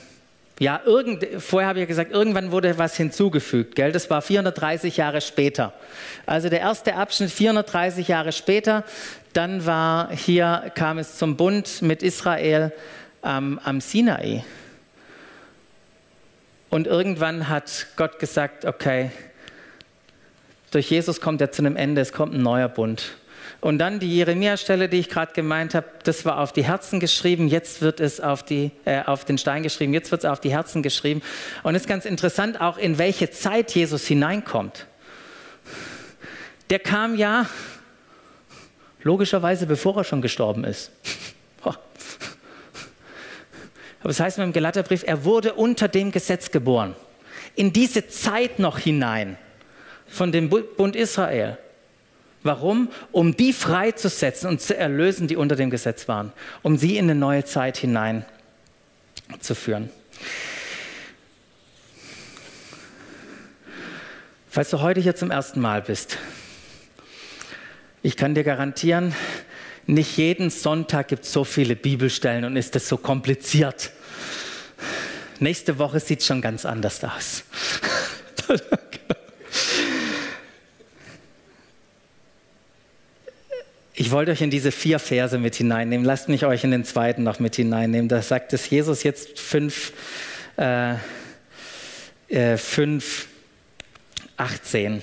[0.58, 3.74] ja, irgend, vorher habe ich ja gesagt, irgendwann wurde was hinzugefügt.
[3.74, 3.92] Gell?
[3.92, 5.74] Das war 430 Jahre später.
[6.24, 8.84] Also der erste Abschnitt 430 Jahre später.
[9.34, 12.72] Dann war hier kam es zum Bund mit Israel
[13.22, 14.44] ähm, am Sinai.
[16.70, 19.10] Und irgendwann hat Gott gesagt, okay,
[20.70, 23.16] durch Jesus kommt er zu einem Ende, es kommt ein neuer Bund.
[23.60, 27.48] Und dann die Jeremia-Stelle, die ich gerade gemeint habe, das war auf die Herzen geschrieben,
[27.48, 30.50] jetzt wird es auf, die, äh, auf den Stein geschrieben, jetzt wird es auf die
[30.50, 31.22] Herzen geschrieben.
[31.62, 34.86] Und es ist ganz interessant auch, in welche Zeit Jesus hineinkommt.
[36.68, 37.46] Der kam ja
[39.02, 40.90] logischerweise, bevor er schon gestorben ist.
[44.06, 46.94] Aber es das heißt im Galaterbrief, er wurde unter dem Gesetz geboren.
[47.56, 49.36] In diese Zeit noch hinein
[50.06, 51.58] von dem Bund Israel.
[52.44, 52.88] Warum?
[53.10, 56.32] Um die freizusetzen und zu erlösen, die unter dem Gesetz waren.
[56.62, 58.24] Um sie in eine neue Zeit hinein
[59.40, 59.90] zu führen.
[64.48, 66.16] Falls du heute hier zum ersten Mal bist,
[68.04, 69.16] ich kann dir garantieren,
[69.88, 73.92] nicht jeden Sonntag gibt es so viele Bibelstellen und ist das so kompliziert.
[75.38, 77.44] Nächste Woche sieht es schon ganz anders aus.
[83.98, 86.04] Ich wollte euch in diese vier Verse mit hineinnehmen.
[86.04, 88.10] Lasst mich euch in den zweiten noch mit hineinnehmen.
[88.10, 89.94] Da sagt es Jesus jetzt fünf,
[90.58, 90.96] äh,
[92.28, 93.26] äh, 5
[94.36, 95.02] 18.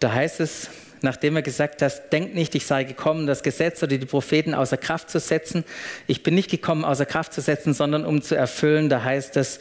[0.00, 0.70] Da heißt es,
[1.04, 4.76] nachdem er gesagt hat, denkt nicht, ich sei gekommen, das Gesetz oder die Propheten außer
[4.76, 5.64] Kraft zu setzen.
[6.08, 8.88] Ich bin nicht gekommen, außer Kraft zu setzen, sondern um zu erfüllen.
[8.88, 9.60] Da heißt es,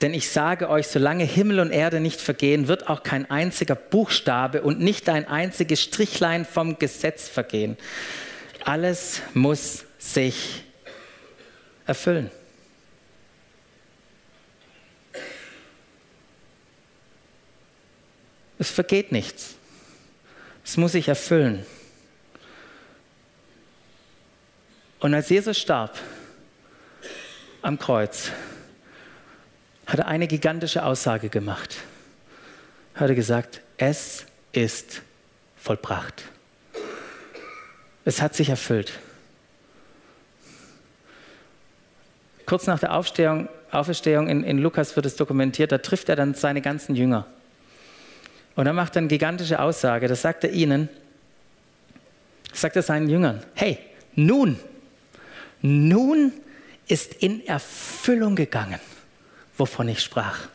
[0.00, 4.62] denn ich sage euch, solange Himmel und Erde nicht vergehen, wird auch kein einziger Buchstabe
[4.62, 7.76] und nicht ein einziges Strichlein vom Gesetz vergehen.
[8.64, 10.64] Alles muss sich
[11.86, 12.30] erfüllen.
[18.58, 19.56] Es vergeht nichts.
[20.64, 21.64] Es muss sich erfüllen.
[25.00, 25.98] Und als Jesus starb
[27.60, 28.30] am Kreuz,
[29.86, 31.76] hat er eine gigantische Aussage gemacht.
[32.94, 35.02] Er hat gesagt, es ist
[35.58, 36.24] vollbracht.
[38.06, 38.98] Es hat sich erfüllt.
[42.46, 46.60] Kurz nach der Auferstehung in, in Lukas wird es dokumentiert, da trifft er dann seine
[46.60, 47.26] ganzen Jünger.
[48.56, 50.08] Und er macht eine gigantische Aussage.
[50.08, 50.88] Das sagt er ihnen,
[52.52, 53.78] sagt er seinen Jüngern, hey,
[54.14, 54.58] nun,
[55.60, 56.32] nun
[56.86, 58.80] ist in Erfüllung gegangen,
[59.56, 60.48] wovon ich sprach.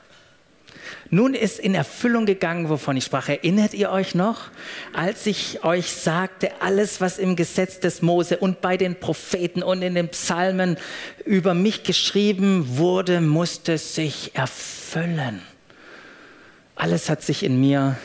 [1.11, 3.29] Nun ist in Erfüllung gegangen, wovon ich sprach.
[3.29, 4.49] Erinnert ihr euch noch,
[4.93, 9.81] als ich euch sagte, alles, was im Gesetz des Mose und bei den Propheten und
[9.81, 10.77] in den Psalmen
[11.25, 15.41] über mich geschrieben wurde, musste sich erfüllen.
[16.79, 17.97] Alles hat sich in mir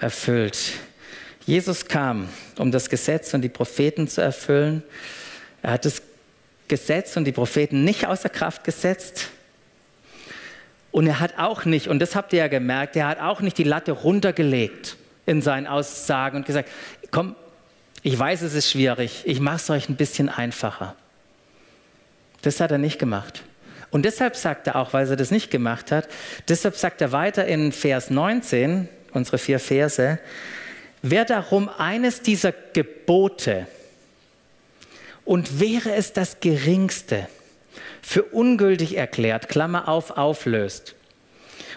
[0.00, 0.72] erfüllt.
[1.44, 4.82] Jesus kam, um das Gesetz und die Propheten zu erfüllen.
[5.60, 6.00] Er hat das
[6.66, 9.28] Gesetz und die Propheten nicht außer Kraft gesetzt.
[10.92, 13.58] Und er hat auch nicht, und das habt ihr ja gemerkt, er hat auch nicht
[13.58, 16.70] die Latte runtergelegt in seinen Aussagen und gesagt,
[17.10, 17.36] komm,
[18.02, 20.96] ich weiß, es ist schwierig, ich mache es euch ein bisschen einfacher.
[22.40, 23.42] Das hat er nicht gemacht.
[23.94, 26.08] Und deshalb sagt er auch, weil er das nicht gemacht hat,
[26.48, 30.18] deshalb sagt er weiter in Vers 19, unsere vier Verse,
[31.02, 33.68] wer darum eines dieser Gebote
[35.24, 37.28] und wäre es das geringste
[38.02, 40.96] für ungültig erklärt, Klammer auf, auflöst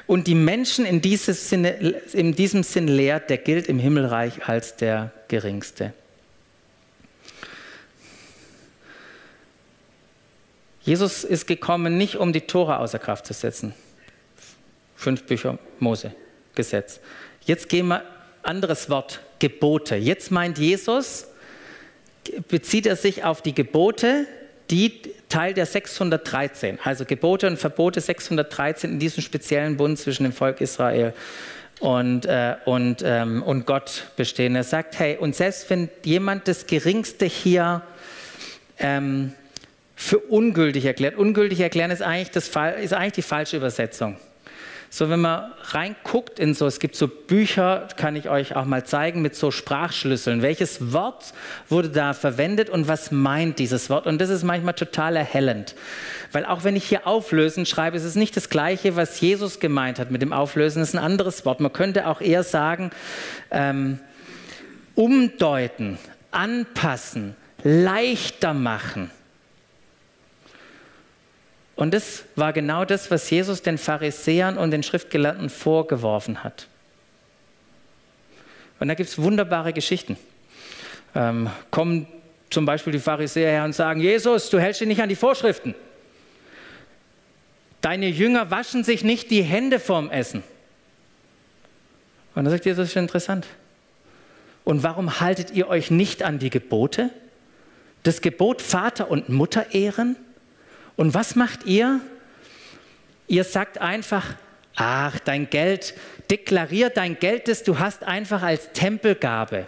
[0.07, 1.69] und die Menschen in, Sinne,
[2.13, 5.93] in diesem Sinn lehrt, der gilt im Himmelreich als der geringste.
[10.87, 13.73] Jesus ist gekommen, nicht um die Tora außer Kraft zu setzen.
[14.95, 16.13] Fünf Bücher Mose,
[16.55, 17.01] Gesetz.
[17.43, 18.03] Jetzt gehen wir
[18.41, 19.97] anderes Wort, Gebote.
[19.97, 21.27] Jetzt meint Jesus,
[22.47, 24.27] bezieht er sich auf die Gebote,
[24.71, 30.31] die Teil der 613, also Gebote und Verbote 613 in diesem speziellen Bund zwischen dem
[30.31, 31.13] Volk Israel
[31.81, 34.55] und, äh, und, ähm, und Gott bestehen.
[34.55, 37.81] Er sagt, hey, und selbst wenn jemand das Geringste hier
[38.79, 39.33] ähm,
[39.99, 41.17] für ungültig erklärt.
[41.17, 44.15] Ungültig erklären ist eigentlich, das, ist eigentlich die falsche Übersetzung.
[44.89, 48.85] So, wenn man reinguckt in so, es gibt so Bücher, kann ich euch auch mal
[48.85, 50.43] zeigen, mit so Sprachschlüsseln.
[50.43, 51.33] Welches Wort
[51.67, 54.05] wurde da verwendet und was meint dieses Wort?
[54.05, 55.75] Und das ist manchmal total erhellend.
[56.31, 59.99] Weil auch wenn ich hier auflösen schreibe, ist es nicht das Gleiche, was Jesus gemeint
[59.99, 61.59] hat mit dem Auflösen, es ist ein anderes Wort.
[61.59, 62.91] Man könnte auch eher sagen,
[63.49, 63.99] ähm,
[64.95, 65.97] umdeuten,
[66.31, 69.11] anpassen, leichter machen.
[71.77, 76.67] Und das war genau das, was Jesus den Pharisäern und den Schriftgelehrten vorgeworfen hat.
[78.79, 80.17] Und da gibt es wunderbare Geschichten.
[81.13, 82.07] Ähm, kommen
[82.49, 85.75] zum Beispiel die Pharisäer her und sagen, Jesus, du hältst dich nicht an die Vorschriften.
[87.81, 90.41] Deine Jünger waschen sich nicht die Hände vorm Essen.
[92.33, 93.45] Und da sagt Jesus, das ist interessant.
[94.63, 97.11] Und warum haltet ihr euch nicht an die Gebote?
[98.01, 100.15] Das Gebot Vater und Mutter ehren?
[100.97, 102.01] Und was macht ihr?
[103.27, 104.35] Ihr sagt einfach,
[104.75, 105.93] ach, dein Geld,
[106.29, 109.67] deklarier dein Geld, das du hast, einfach als Tempelgabe.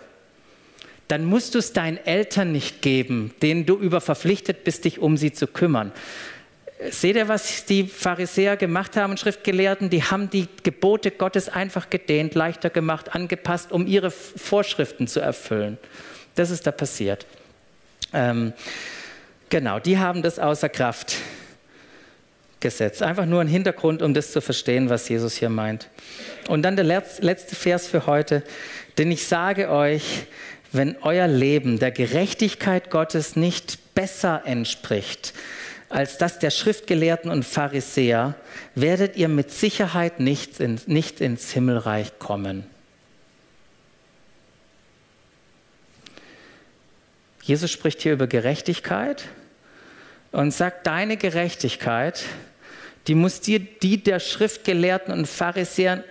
[1.07, 5.17] Dann musst du es deinen Eltern nicht geben, denen du über verpflichtet bist, dich um
[5.17, 5.91] sie zu kümmern.
[6.91, 9.89] Seht ihr, was die Pharisäer gemacht haben Schriftgelehrten?
[9.89, 15.77] Die haben die Gebote Gottes einfach gedehnt, leichter gemacht, angepasst, um ihre Vorschriften zu erfüllen.
[16.35, 17.25] Das ist da passiert.
[18.13, 18.53] Ähm,
[19.49, 21.17] Genau, die haben das außer Kraft
[22.59, 23.01] gesetzt.
[23.01, 25.89] Einfach nur ein Hintergrund, um das zu verstehen, was Jesus hier meint.
[26.47, 28.43] Und dann der letzte Vers für heute.
[28.97, 30.27] Denn ich sage euch,
[30.71, 35.33] wenn euer Leben der Gerechtigkeit Gottes nicht besser entspricht
[35.89, 38.35] als das der Schriftgelehrten und Pharisäer,
[38.75, 42.63] werdet ihr mit Sicherheit nicht, in, nicht ins Himmelreich kommen.
[47.41, 49.25] Jesus spricht hier über Gerechtigkeit
[50.31, 52.23] und sagt, deine Gerechtigkeit,
[53.07, 56.03] die muss dir die der Schriftgelehrten und Pharisäern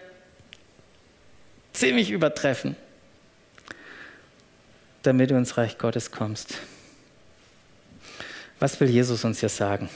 [1.73, 2.77] ziemlich übertreffen.
[5.03, 6.59] damit du ins Reich Gottes kommst.
[8.59, 9.89] Was will Jesus uns hier sagen?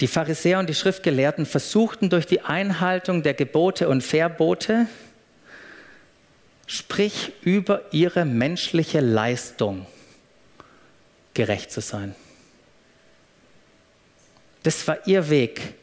[0.00, 4.86] Die Pharisäer und die Schriftgelehrten versuchten durch die Einhaltung der Gebote und Verbote,
[6.66, 9.86] sprich über ihre menschliche Leistung,
[11.34, 12.14] gerecht zu sein.
[14.62, 15.74] Das war ihr Weg,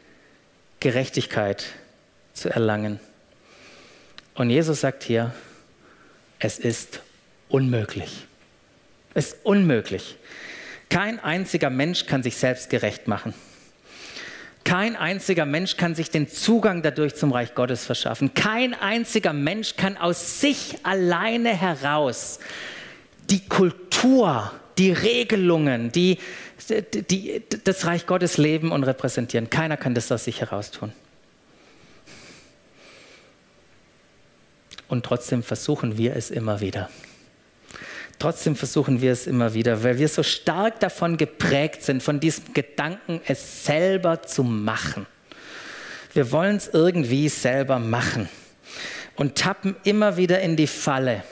[0.79, 1.65] Gerechtigkeit
[2.33, 2.99] zu erlangen.
[4.33, 5.33] Und Jesus sagt hier,
[6.39, 7.01] es ist
[7.49, 8.25] unmöglich.
[9.13, 10.15] Es ist unmöglich.
[10.89, 13.33] Kein einziger Mensch kann sich selbst gerecht machen.
[14.63, 18.33] Kein einziger Mensch kann sich den Zugang dadurch zum Reich Gottes verschaffen.
[18.33, 22.39] Kein einziger Mensch kann aus sich alleine heraus
[23.29, 26.17] die Kultur, die Regelungen, die,
[27.11, 29.47] die, das Reich Gottes leben und repräsentieren.
[29.51, 30.91] Keiner kann das aus sich heraus tun.
[34.87, 36.89] Und trotzdem versuchen wir es immer wieder.
[38.17, 42.51] Trotzdem versuchen wir es immer wieder, weil wir so stark davon geprägt sind, von diesem
[42.53, 45.05] Gedanken, es selber zu machen.
[46.13, 48.29] Wir wollen es irgendwie selber machen
[49.15, 51.23] und tappen immer wieder in die Falle,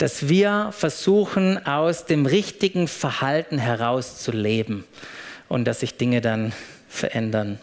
[0.00, 4.84] dass wir versuchen, aus dem richtigen Verhalten heraus zu leben
[5.48, 6.52] und dass sich Dinge dann
[6.88, 7.58] verändern.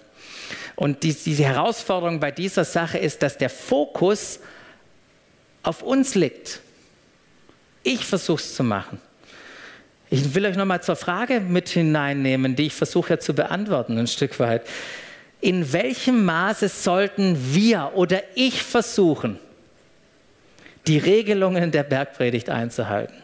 [0.76, 4.40] Und die, die Herausforderung bei dieser Sache ist, dass der Fokus
[5.64, 6.62] auf uns liegt
[7.88, 9.00] ich versuche es zu machen.
[10.10, 14.08] Ich will euch nochmal zur Frage mit hineinnehmen, die ich versuche ja zu beantworten, ein
[14.08, 14.64] Stück weit.
[15.40, 19.40] In welchem Maße sollten wir oder ich versuchen,
[20.88, 23.16] die Regelungen der Bergpredigt einzuhalten?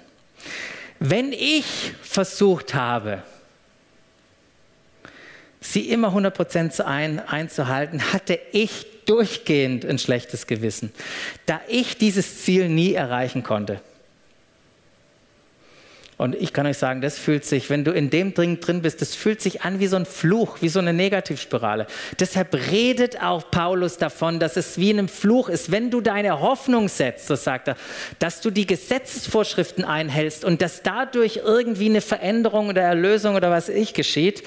[0.99, 3.23] Wenn ich versucht habe,
[5.59, 10.91] sie immer 100% ein, einzuhalten, hatte ich durchgehend ein schlechtes Gewissen,
[11.45, 13.81] da ich dieses Ziel nie erreichen konnte.
[16.17, 19.01] Und ich kann euch sagen, das fühlt sich, wenn du in dem Ding drin bist,
[19.01, 21.87] das fühlt sich an wie so ein Fluch, wie so eine Negativspirale.
[22.19, 25.71] Deshalb redet auch Paulus davon, dass es wie in einem Fluch ist.
[25.71, 27.75] Wenn du deine Hoffnung setzt, so sagt er,
[28.19, 33.67] dass du die Gesetzesvorschriften einhältst und dass dadurch irgendwie eine Veränderung oder Erlösung oder was
[33.67, 34.43] ich geschieht,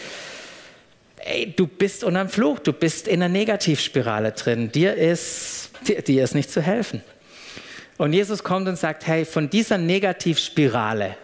[1.17, 4.71] ey, du bist unter einem Fluch, du bist in einer Negativspirale drin.
[4.71, 7.03] Dir ist, dir, dir ist nicht zu helfen.
[7.99, 11.17] Und Jesus kommt und sagt, hey, von dieser Negativspirale,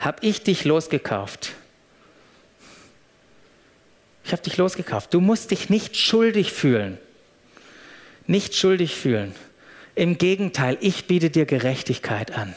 [0.00, 1.52] habe ich dich losgekauft.
[4.24, 5.14] Ich habe dich losgekauft.
[5.14, 6.98] Du musst dich nicht schuldig fühlen.
[8.26, 9.34] Nicht schuldig fühlen.
[9.94, 12.54] Im Gegenteil, ich biete dir Gerechtigkeit an.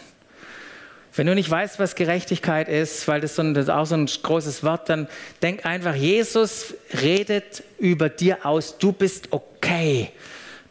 [1.15, 3.95] Wenn du nicht weißt, was Gerechtigkeit ist, weil das, so ein, das ist auch so
[3.95, 5.07] ein großes Wort, dann
[5.41, 10.09] denk einfach, Jesus redet über dir aus, du bist okay,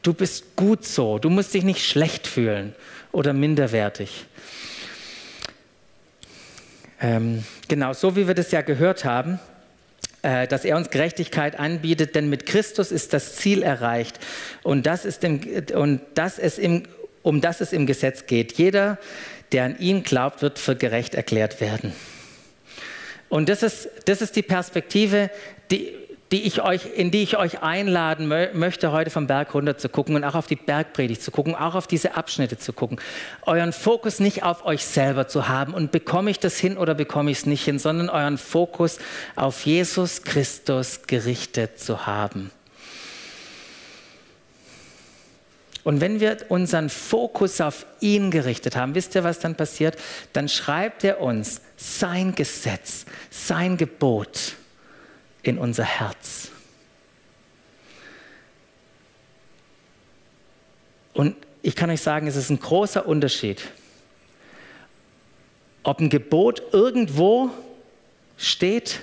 [0.02, 2.74] du bist gut so, du musst dich nicht schlecht fühlen
[3.12, 4.26] oder minderwertig.
[7.02, 9.40] Ähm, genau, so wie wir das ja gehört haben,
[10.22, 14.20] äh, dass er uns Gerechtigkeit anbietet, denn mit Christus ist das Ziel erreicht
[14.62, 15.40] und das ist im,
[15.74, 16.84] und das es im,
[17.22, 18.52] um das es im Gesetz geht.
[18.52, 18.98] Jeder,
[19.50, 21.92] der an ihn glaubt, wird für gerecht erklärt werden.
[23.28, 25.28] Und das ist, das ist die Perspektive,
[25.72, 25.92] die,
[26.32, 29.90] die ich euch, in die ich euch einladen mö möchte, heute vom Berg runter zu
[29.90, 32.98] gucken und auch auf die Bergpredigt zu gucken, auch auf diese Abschnitte zu gucken.
[33.42, 37.30] Euren Fokus nicht auf euch selber zu haben und bekomme ich das hin oder bekomme
[37.30, 38.98] ich es nicht hin, sondern euren Fokus
[39.36, 42.50] auf Jesus Christus gerichtet zu haben.
[45.84, 49.98] Und wenn wir unseren Fokus auf ihn gerichtet haben, wisst ihr, was dann passiert?
[50.32, 54.54] Dann schreibt er uns sein Gesetz, sein Gebot
[55.42, 56.50] in unser Herz.
[61.12, 63.62] Und ich kann euch sagen, es ist ein großer Unterschied,
[65.82, 67.50] ob ein Gebot irgendwo
[68.36, 69.00] steht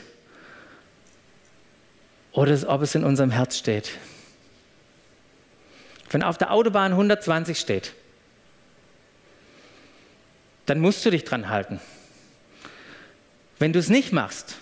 [2.32, 3.92] oder ob es in unserem Herz steht.
[6.10, 7.94] Wenn auf der Autobahn 120 steht,
[10.66, 11.80] dann musst du dich dran halten.
[13.60, 14.56] Wenn du es nicht machst,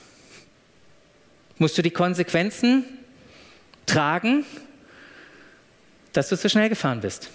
[1.59, 2.85] musst du die Konsequenzen
[3.85, 4.45] tragen,
[6.13, 7.29] dass du zu schnell gefahren bist.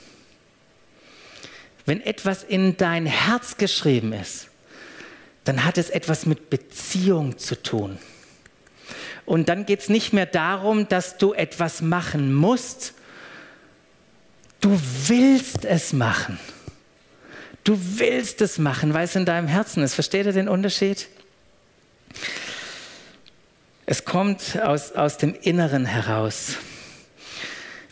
[1.86, 4.48] Wenn etwas in dein Herz geschrieben ist,
[5.44, 7.98] dann hat es etwas mit Beziehung zu tun.
[9.24, 12.94] Und dann geht es nicht mehr darum, dass du etwas machen musst.
[14.60, 16.38] Du willst es machen.
[17.64, 19.94] Du willst es machen, weil es in deinem Herzen ist.
[19.94, 21.08] Versteht ihr den Unterschied?
[23.86, 26.56] Es kommt aus, aus dem Inneren heraus.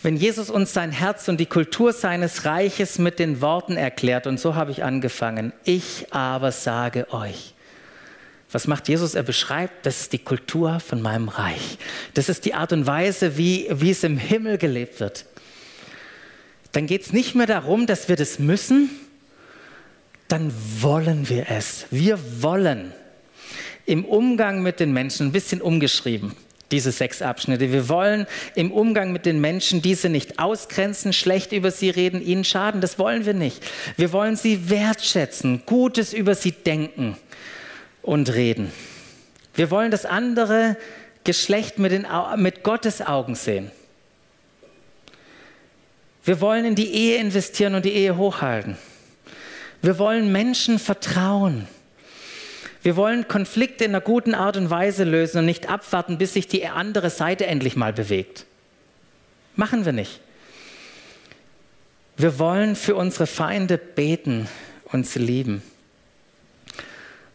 [0.03, 4.41] wenn Jesus uns sein Herz und die Kultur seines Reiches mit den Worten erklärt, und
[4.41, 7.55] so habe ich angefangen, ich aber sage euch.
[8.53, 9.15] Was macht Jesus?
[9.15, 11.79] Er beschreibt, das ist die Kultur von meinem Reich.
[12.15, 15.25] Das ist die Art und Weise, wie, wie es im Himmel gelebt wird.
[16.73, 18.91] Dann geht es nicht mehr darum, dass wir das müssen,
[20.29, 21.87] dann wollen wir es.
[21.91, 22.93] Wir wollen
[23.87, 26.35] im Umgang mit den Menschen, ein bisschen umgeschrieben,
[26.71, 27.73] diese sechs Abschnitte.
[27.73, 32.45] Wir wollen im Umgang mit den Menschen diese nicht ausgrenzen, schlecht über sie reden, ihnen
[32.45, 32.81] schaden.
[32.81, 33.63] Das wollen wir nicht.
[33.97, 37.17] Wir wollen sie wertschätzen, Gutes über sie denken
[38.03, 38.73] und reden.
[39.55, 40.77] Wir wollen das andere
[41.25, 42.07] Geschlecht mit, den,
[42.37, 43.71] mit Gottes Augen sehen.
[46.25, 48.77] Wir wollen in die Ehe investieren und die Ehe hochhalten.
[49.83, 51.67] Wir wollen Menschen vertrauen.
[52.83, 56.49] Wir wollen Konflikte in einer guten Art und Weise lösen und nicht abwarten, bis sich
[56.49, 58.47] die andere Seite endlich mal bewegt.
[59.55, 60.21] Machen wir nicht.
[62.17, 64.49] Wir wollen für unsere Feinde beten
[64.87, 65.63] und sie lieben.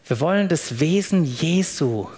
[0.06, 2.08] Wir wollen das Wesen Jesu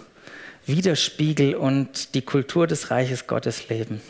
[0.67, 4.03] widerspiegeln und die Kultur des Reiches Gottes leben.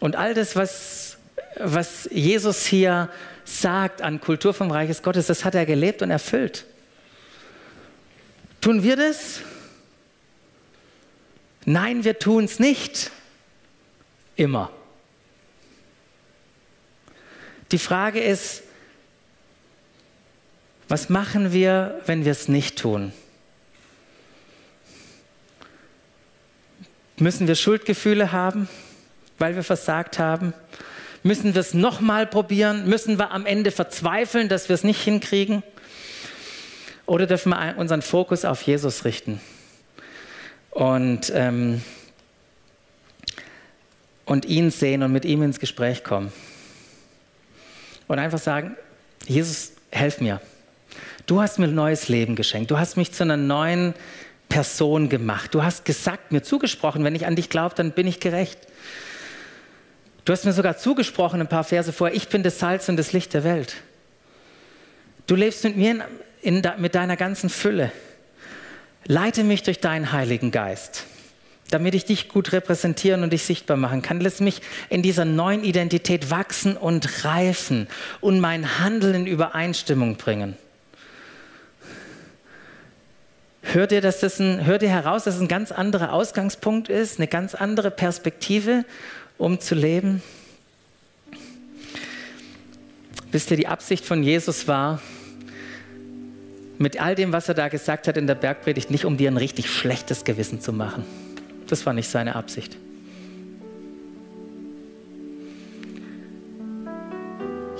[0.00, 1.18] Und all das, was,
[1.56, 3.08] was Jesus hier
[3.44, 6.64] sagt an Kultur vom Reiches Gottes, das hat er gelebt und erfüllt.
[8.62, 9.40] Tun wir das?
[11.64, 13.10] Nein, wir tun es nicht.
[14.36, 14.70] Immer.
[17.72, 18.62] Die Frage ist,
[20.88, 23.12] was machen wir, wenn wir es nicht tun?
[27.16, 28.68] Müssen wir Schuldgefühle haben,
[29.38, 30.54] weil wir versagt haben?
[31.24, 32.88] Müssen wir es nochmal probieren?
[32.88, 35.64] Müssen wir am Ende verzweifeln, dass wir es nicht hinkriegen?
[37.06, 39.40] Oder dürfen wir unseren Fokus auf Jesus richten
[40.70, 41.82] und, ähm,
[44.24, 46.32] und ihn sehen und mit ihm ins Gespräch kommen?
[48.08, 48.76] Und einfach sagen,
[49.26, 50.40] Jesus, helf mir.
[51.26, 52.70] Du hast mir ein neues Leben geschenkt.
[52.70, 53.94] Du hast mich zu einer neuen
[54.48, 55.54] Person gemacht.
[55.54, 58.58] Du hast gesagt, mir zugesprochen, wenn ich an dich glaube, dann bin ich gerecht.
[60.24, 63.12] Du hast mir sogar zugesprochen, ein paar Verse vorher, ich bin das Salz und das
[63.12, 63.74] Licht der Welt.
[65.26, 66.02] Du lebst mit mir in,
[66.42, 67.90] in, mit deiner ganzen Fülle.
[69.06, 71.06] Leite mich durch deinen Heiligen Geist,
[71.70, 74.20] damit ich dich gut repräsentieren und dich sichtbar machen kann.
[74.20, 77.88] Lass mich in dieser neuen Identität wachsen und reifen
[78.20, 80.56] und mein Handeln in Übereinstimmung bringen.
[83.62, 87.18] Hört ihr, dass das ein, hört ihr heraus, dass es ein ganz anderer Ausgangspunkt ist,
[87.18, 88.84] eine ganz andere Perspektive
[89.38, 90.22] um zu leben?
[93.30, 95.00] Wisst ihr, die Absicht von Jesus war,
[96.78, 99.36] mit all dem, was er da gesagt hat in der Bergpredigt, nicht um dir ein
[99.36, 101.04] richtig schlechtes Gewissen zu machen.
[101.66, 102.76] Das war nicht seine Absicht.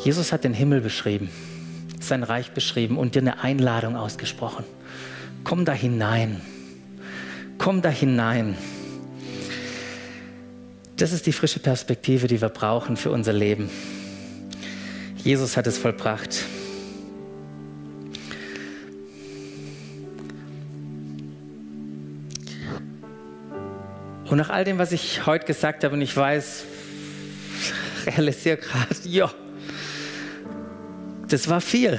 [0.04, 1.30] Jesus hat den Himmel beschrieben,
[2.00, 4.64] sein Reich beschrieben und dir eine Einladung ausgesprochen.
[5.44, 6.40] Komm da hinein.
[7.58, 8.56] Komm da hinein.
[10.96, 13.70] Das ist die frische Perspektive, die wir brauchen für unser Leben.
[15.18, 16.44] Jesus hat es vollbracht.
[24.24, 26.64] Und nach all dem, was ich heute gesagt habe, und ich weiß,
[28.06, 29.30] realisiere gerade, ja,
[31.28, 31.98] das war viel,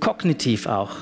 [0.00, 0.96] kognitiv auch.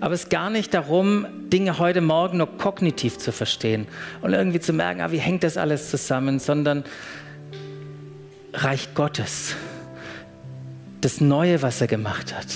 [0.00, 3.86] Aber es ist gar nicht darum, Dinge heute Morgen nur kognitiv zu verstehen
[4.22, 6.84] und irgendwie zu merken, ah, wie hängt das alles zusammen, sondern
[8.52, 9.54] Reich Gottes,
[11.00, 12.46] das Neue, was er gemacht hat,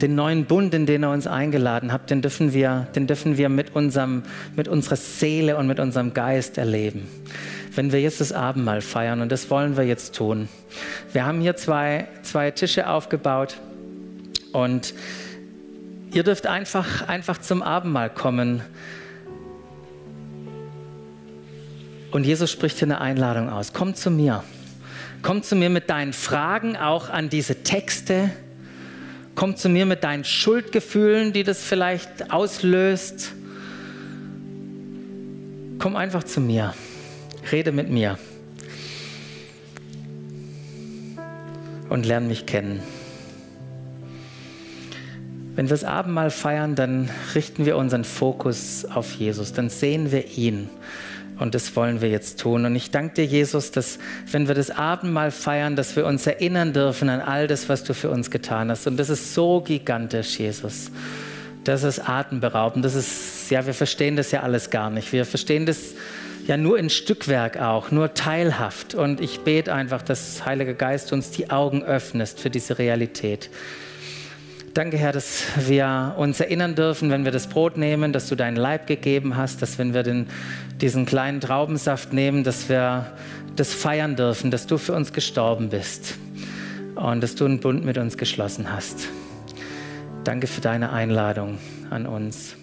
[0.00, 3.48] den neuen Bund, in den er uns eingeladen hat, den dürfen wir, den dürfen wir
[3.48, 4.22] mit, unserem,
[4.56, 7.08] mit unserer Seele und mit unserem Geist erleben.
[7.74, 10.48] Wenn wir jetzt das Abendmahl feiern, und das wollen wir jetzt tun.
[11.12, 13.56] Wir haben hier zwei, zwei Tische aufgebaut
[14.52, 14.94] und
[16.14, 18.62] Ihr dürft einfach, einfach zum Abendmahl kommen.
[22.12, 23.72] Und Jesus spricht hier eine Einladung aus.
[23.72, 24.44] Komm zu mir.
[25.22, 28.30] Komm zu mir mit deinen Fragen auch an diese Texte.
[29.34, 33.32] Komm zu mir mit deinen Schuldgefühlen, die das vielleicht auslöst.
[35.78, 36.74] Komm einfach zu mir.
[37.50, 38.18] Rede mit mir.
[41.88, 42.80] Und lerne mich kennen.
[45.56, 50.26] Wenn wir das Abendmahl feiern, dann richten wir unseren Fokus auf Jesus, dann sehen wir
[50.36, 50.68] ihn.
[51.38, 52.64] Und das wollen wir jetzt tun.
[52.64, 53.98] Und ich danke dir, Jesus, dass
[54.30, 57.92] wenn wir das Abendmahl feiern, dass wir uns erinnern dürfen an all das, was du
[57.92, 58.86] für uns getan hast.
[58.86, 60.90] Und das ist so gigantisch, Jesus.
[61.64, 62.84] Das ist atemberaubend.
[62.84, 65.12] Das ist, ja, wir verstehen das ja alles gar nicht.
[65.12, 65.94] Wir verstehen das
[66.46, 68.94] ja nur in Stückwerk auch, nur teilhaft.
[68.94, 73.50] Und ich bete einfach, dass Heilige Geist uns die Augen öffnest für diese Realität.
[74.74, 78.56] Danke, Herr, dass wir uns erinnern dürfen, wenn wir das Brot nehmen, dass du deinen
[78.56, 80.26] Leib gegeben hast, dass wenn wir den,
[80.80, 83.06] diesen kleinen Traubensaft nehmen, dass wir
[83.54, 86.14] das feiern dürfen, dass du für uns gestorben bist
[86.96, 89.06] und dass du einen Bund mit uns geschlossen hast.
[90.24, 91.58] Danke für deine Einladung
[91.90, 92.56] an uns.